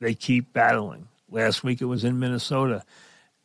They 0.00 0.14
keep 0.14 0.52
battling. 0.52 1.08
Last 1.28 1.64
week 1.64 1.80
it 1.80 1.86
was 1.86 2.04
in 2.04 2.20
Minnesota 2.20 2.84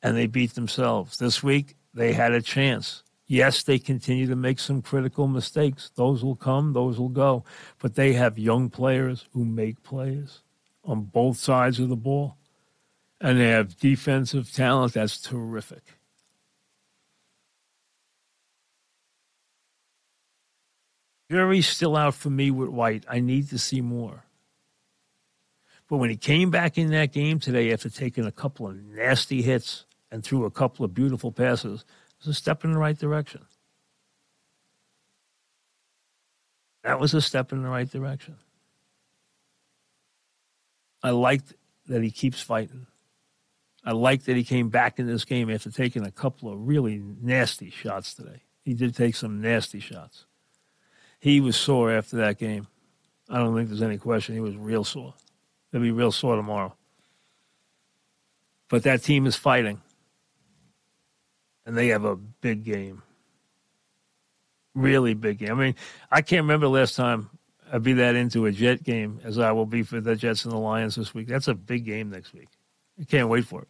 and 0.03 0.15
they 0.15 0.27
beat 0.27 0.53
themselves. 0.53 1.17
This 1.17 1.41
week 1.41 1.75
they 1.93 2.13
had 2.13 2.31
a 2.31 2.41
chance. 2.41 3.01
Yes, 3.27 3.63
they 3.63 3.79
continue 3.79 4.27
to 4.27 4.35
make 4.35 4.59
some 4.59 4.83
critical 4.83 5.27
mistakes. 5.27 5.89
Those 5.95 6.23
will 6.23 6.35
come, 6.35 6.73
those 6.73 6.99
will 6.99 7.09
go. 7.09 7.43
But 7.79 7.95
they 7.95 8.13
have 8.13 8.37
young 8.37 8.69
players 8.69 9.25
who 9.33 9.43
make 9.45 9.81
plays 9.81 10.43
on 10.83 11.01
both 11.05 11.37
sides 11.37 11.79
of 11.79 11.89
the 11.89 11.95
ball. 11.95 12.37
And 13.21 13.39
they 13.39 13.47
have 13.47 13.77
defensive 13.77 14.51
talent 14.51 14.93
that's 14.93 15.19
terrific. 15.19 15.83
Jury's 21.31 21.67
still 21.67 21.95
out 21.95 22.13
for 22.13 22.29
me 22.29 22.51
with 22.51 22.69
White. 22.69 23.05
I 23.09 23.19
need 23.19 23.49
to 23.49 23.57
see 23.57 23.81
more. 23.81 24.25
But 25.87 25.97
when 25.97 26.09
he 26.09 26.17
came 26.17 26.49
back 26.49 26.77
in 26.77 26.89
that 26.91 27.11
game 27.11 27.39
today 27.39 27.71
after 27.71 27.89
taking 27.89 28.25
a 28.25 28.31
couple 28.31 28.67
of 28.67 28.75
nasty 28.75 29.41
hits 29.41 29.85
and 30.11 30.23
threw 30.23 30.45
a 30.45 30.51
couple 30.51 30.85
of 30.85 30.93
beautiful 30.93 31.31
passes, 31.31 31.81
it 31.81 32.27
was 32.27 32.27
a 32.27 32.33
step 32.33 32.63
in 32.63 32.71
the 32.71 32.77
right 32.77 32.97
direction. 32.97 33.45
That 36.83 36.99
was 36.99 37.13
a 37.13 37.21
step 37.21 37.51
in 37.51 37.63
the 37.63 37.69
right 37.69 37.89
direction. 37.89 38.37
I 41.01 41.11
liked 41.11 41.53
that 41.87 42.03
he 42.03 42.11
keeps 42.11 42.41
fighting. 42.41 42.87
I 43.85 43.91
like 43.91 44.23
that 44.23 44.35
he 44.35 44.43
came 44.43 44.69
back 44.69 44.99
in 44.99 45.07
this 45.07 45.23
game 45.23 45.49
after 45.49 45.69
taking 45.69 46.05
a 46.05 46.11
couple 46.11 46.51
of 46.51 46.67
really 46.67 47.01
nasty 47.21 47.69
shots 47.69 48.15
today. 48.15 48.41
He 48.63 48.73
did 48.73 48.95
take 48.95 49.15
some 49.15 49.41
nasty 49.41 49.79
shots 49.79 50.25
he 51.25 51.41
was 51.41 51.55
sore 51.55 51.91
after 51.91 52.17
that 52.17 52.37
game. 52.37 52.67
I 53.29 53.39
don't 53.39 53.55
think 53.55 53.69
there's 53.69 53.81
any 53.81 53.97
question. 53.97 54.35
He 54.35 54.41
was 54.41 54.55
real 54.55 54.83
sore. 54.83 55.15
He'll 55.71 55.81
be 55.81 55.89
real 55.89 56.11
sore 56.11 56.35
tomorrow. 56.35 56.75
But 58.69 58.83
that 58.83 59.01
team 59.01 59.25
is 59.25 59.35
fighting. 59.35 59.81
And 61.65 61.75
they 61.75 61.87
have 61.87 62.05
a 62.05 62.15
big 62.15 62.63
game. 62.63 63.01
Really 64.75 65.15
big 65.15 65.39
game. 65.39 65.49
I 65.49 65.55
mean, 65.55 65.75
I 66.11 66.21
can't 66.21 66.43
remember 66.43 66.67
the 66.67 66.73
last 66.73 66.95
time 66.95 67.31
I'd 67.73 67.81
be 67.81 67.93
that 67.93 68.13
into 68.13 68.45
a 68.45 68.51
Jet 68.51 68.83
game 68.83 69.19
as 69.23 69.39
I 69.39 69.51
will 69.51 69.65
be 69.65 69.81
for 69.81 69.99
the 69.99 70.15
Jets 70.15 70.45
and 70.45 70.51
the 70.51 70.59
Lions 70.59 70.93
this 70.93 71.15
week. 71.15 71.27
That's 71.27 71.47
a 71.47 71.55
big 71.55 71.85
game 71.85 72.11
next 72.11 72.33
week. 72.33 72.49
I 73.01 73.03
can't 73.03 73.29
wait 73.29 73.45
for 73.45 73.63
it. 73.63 73.67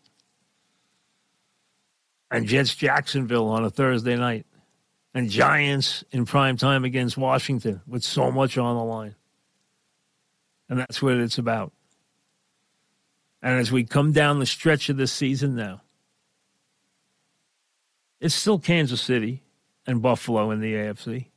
And 2.31 2.47
Jets 2.47 2.75
Jacksonville 2.75 3.47
on 3.47 3.63
a 3.63 3.69
Thursday 3.69 4.15
night 4.15 4.45
and 5.13 5.29
Giants 5.29 6.03
in 6.11 6.25
prime 6.25 6.57
time 6.57 6.83
against 6.83 7.17
Washington 7.17 7.81
with 7.87 8.03
so 8.03 8.31
much 8.31 8.57
on 8.57 8.75
the 8.75 8.83
line. 8.83 9.15
And 10.67 10.79
that's 10.79 11.01
what 11.01 11.13
it's 11.13 11.37
about. 11.37 11.71
And 13.41 13.59
as 13.59 13.71
we 13.71 13.83
come 13.83 14.11
down 14.11 14.39
the 14.39 14.45
stretch 14.45 14.89
of 14.89 14.97
this 14.97 15.11
season 15.11 15.55
now, 15.55 15.81
it's 18.19 18.33
still 18.33 18.57
Kansas 18.57 19.01
City 19.01 19.43
and 19.85 20.01
Buffalo 20.01 20.49
in 20.51 20.61
the 20.61 20.73
AFC. 20.73 21.27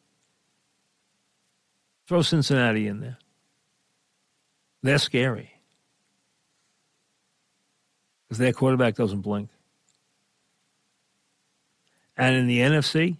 Throw 2.06 2.22
Cincinnati 2.22 2.86
in 2.86 3.00
there. 3.00 3.18
They're 4.82 4.98
scary. 4.98 5.52
Because 8.26 8.38
their 8.38 8.52
quarterback 8.52 8.94
doesn't 8.94 9.20
blink. 9.20 9.50
And 12.18 12.34
in 12.34 12.46
the 12.48 12.58
NFC, 12.58 13.16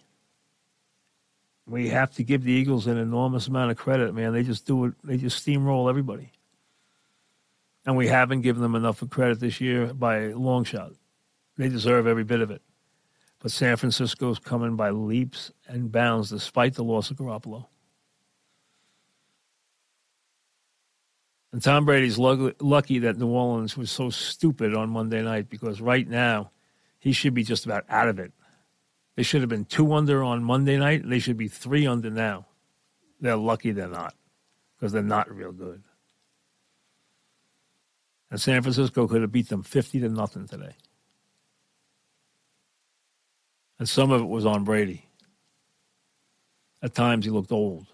we 1.66 1.88
have 1.88 2.12
to 2.16 2.24
give 2.24 2.42
the 2.42 2.52
Eagles 2.52 2.86
an 2.86 2.98
enormous 2.98 3.46
amount 3.46 3.70
of 3.70 3.76
credit, 3.76 4.12
man. 4.12 4.32
They 4.32 4.42
just 4.42 4.66
do 4.66 4.86
it. 4.86 4.94
They 5.04 5.16
just 5.16 5.46
steamroll 5.46 5.88
everybody, 5.88 6.32
and 7.86 7.96
we 7.96 8.08
haven't 8.08 8.40
given 8.40 8.60
them 8.60 8.74
enough 8.74 9.00
of 9.00 9.10
credit 9.10 9.38
this 9.38 9.60
year 9.60 9.94
by 9.94 10.16
a 10.16 10.36
long 10.36 10.64
shot. 10.64 10.92
They 11.56 11.68
deserve 11.68 12.06
every 12.06 12.24
bit 12.24 12.40
of 12.40 12.50
it. 12.50 12.60
But 13.40 13.52
San 13.52 13.76
Francisco's 13.76 14.40
coming 14.40 14.74
by 14.74 14.90
leaps 14.90 15.52
and 15.68 15.92
bounds 15.92 16.30
despite 16.30 16.74
the 16.74 16.82
loss 16.82 17.12
of 17.12 17.18
Garoppolo. 17.18 17.66
And 21.52 21.62
Tom 21.62 21.84
Brady's 21.84 22.18
lucky 22.18 22.98
that 22.98 23.16
New 23.16 23.28
Orleans 23.28 23.76
was 23.76 23.90
so 23.90 24.10
stupid 24.10 24.74
on 24.74 24.90
Monday 24.90 25.22
night 25.22 25.48
because 25.48 25.80
right 25.80 26.06
now 26.06 26.50
he 26.98 27.12
should 27.12 27.32
be 27.32 27.44
just 27.44 27.64
about 27.64 27.84
out 27.88 28.08
of 28.08 28.18
it. 28.18 28.32
They 29.18 29.24
should 29.24 29.40
have 29.40 29.50
been 29.50 29.64
two 29.64 29.94
under 29.94 30.22
on 30.22 30.44
Monday 30.44 30.76
night. 30.76 31.02
They 31.04 31.18
should 31.18 31.36
be 31.36 31.48
three 31.48 31.88
under 31.88 32.08
now. 32.08 32.46
They're 33.20 33.34
lucky 33.34 33.72
they're 33.72 33.88
not 33.88 34.14
because 34.76 34.92
they're 34.92 35.02
not 35.02 35.28
real 35.28 35.50
good. 35.50 35.82
And 38.30 38.40
San 38.40 38.62
Francisco 38.62 39.08
could 39.08 39.22
have 39.22 39.32
beat 39.32 39.48
them 39.48 39.64
50 39.64 39.98
to 40.02 40.08
nothing 40.08 40.46
today. 40.46 40.76
And 43.80 43.88
some 43.88 44.12
of 44.12 44.20
it 44.20 44.28
was 44.28 44.46
on 44.46 44.62
Brady. 44.62 45.04
At 46.80 46.94
times 46.94 47.24
he 47.24 47.32
looked 47.32 47.50
old. 47.50 47.88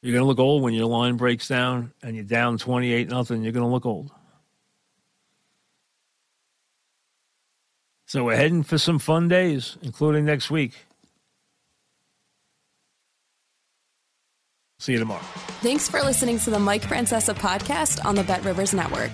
You're 0.00 0.14
going 0.14 0.22
to 0.22 0.28
look 0.28 0.38
old 0.38 0.62
when 0.62 0.72
your 0.72 0.86
line 0.86 1.18
breaks 1.18 1.46
down 1.46 1.92
and 2.02 2.16
you're 2.16 2.24
down 2.24 2.56
28 2.56 3.10
nothing. 3.10 3.42
You're 3.42 3.52
going 3.52 3.66
to 3.66 3.70
look 3.70 3.84
old. 3.84 4.12
So 8.12 8.24
we're 8.24 8.36
heading 8.36 8.62
for 8.62 8.76
some 8.76 8.98
fun 8.98 9.28
days, 9.28 9.78
including 9.80 10.26
next 10.26 10.50
week. 10.50 10.74
See 14.78 14.92
you 14.92 14.98
tomorrow. 14.98 15.22
Thanks 15.62 15.88
for 15.88 16.02
listening 16.02 16.38
to 16.40 16.50
the 16.50 16.58
Mike 16.58 16.82
Francesa 16.82 17.34
podcast 17.34 18.04
on 18.04 18.14
the 18.14 18.22
Bet 18.22 18.44
Rivers 18.44 18.74
Network. 18.74 19.12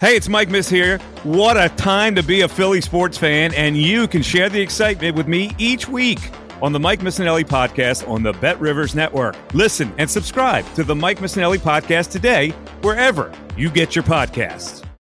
Hey, 0.00 0.16
it's 0.16 0.28
Mike 0.28 0.50
Miss 0.50 0.68
here. 0.68 0.98
What 1.22 1.56
a 1.56 1.70
time 1.76 2.14
to 2.16 2.22
be 2.22 2.42
a 2.42 2.48
Philly 2.48 2.82
sports 2.82 3.16
fan, 3.16 3.54
and 3.54 3.74
you 3.74 4.06
can 4.08 4.20
share 4.20 4.50
the 4.50 4.60
excitement 4.60 5.16
with 5.16 5.26
me 5.26 5.52
each 5.56 5.88
week. 5.88 6.30
on 6.62 6.72
the 6.72 6.80
Mike 6.80 7.00
Missanelli 7.00 7.44
Podcast 7.44 8.06
on 8.08 8.22
the 8.22 8.32
Bet 8.34 8.58
Rivers 8.60 8.94
Network. 8.94 9.36
Listen 9.52 9.92
and 9.98 10.10
subscribe 10.10 10.64
to 10.74 10.84
the 10.84 10.94
Mike 10.94 11.18
Missanelli 11.20 11.58
Podcast 11.58 12.10
today, 12.10 12.50
wherever 12.80 13.30
you 13.58 13.70
get 13.70 13.94
your 13.94 14.04
podcasts. 14.04 14.85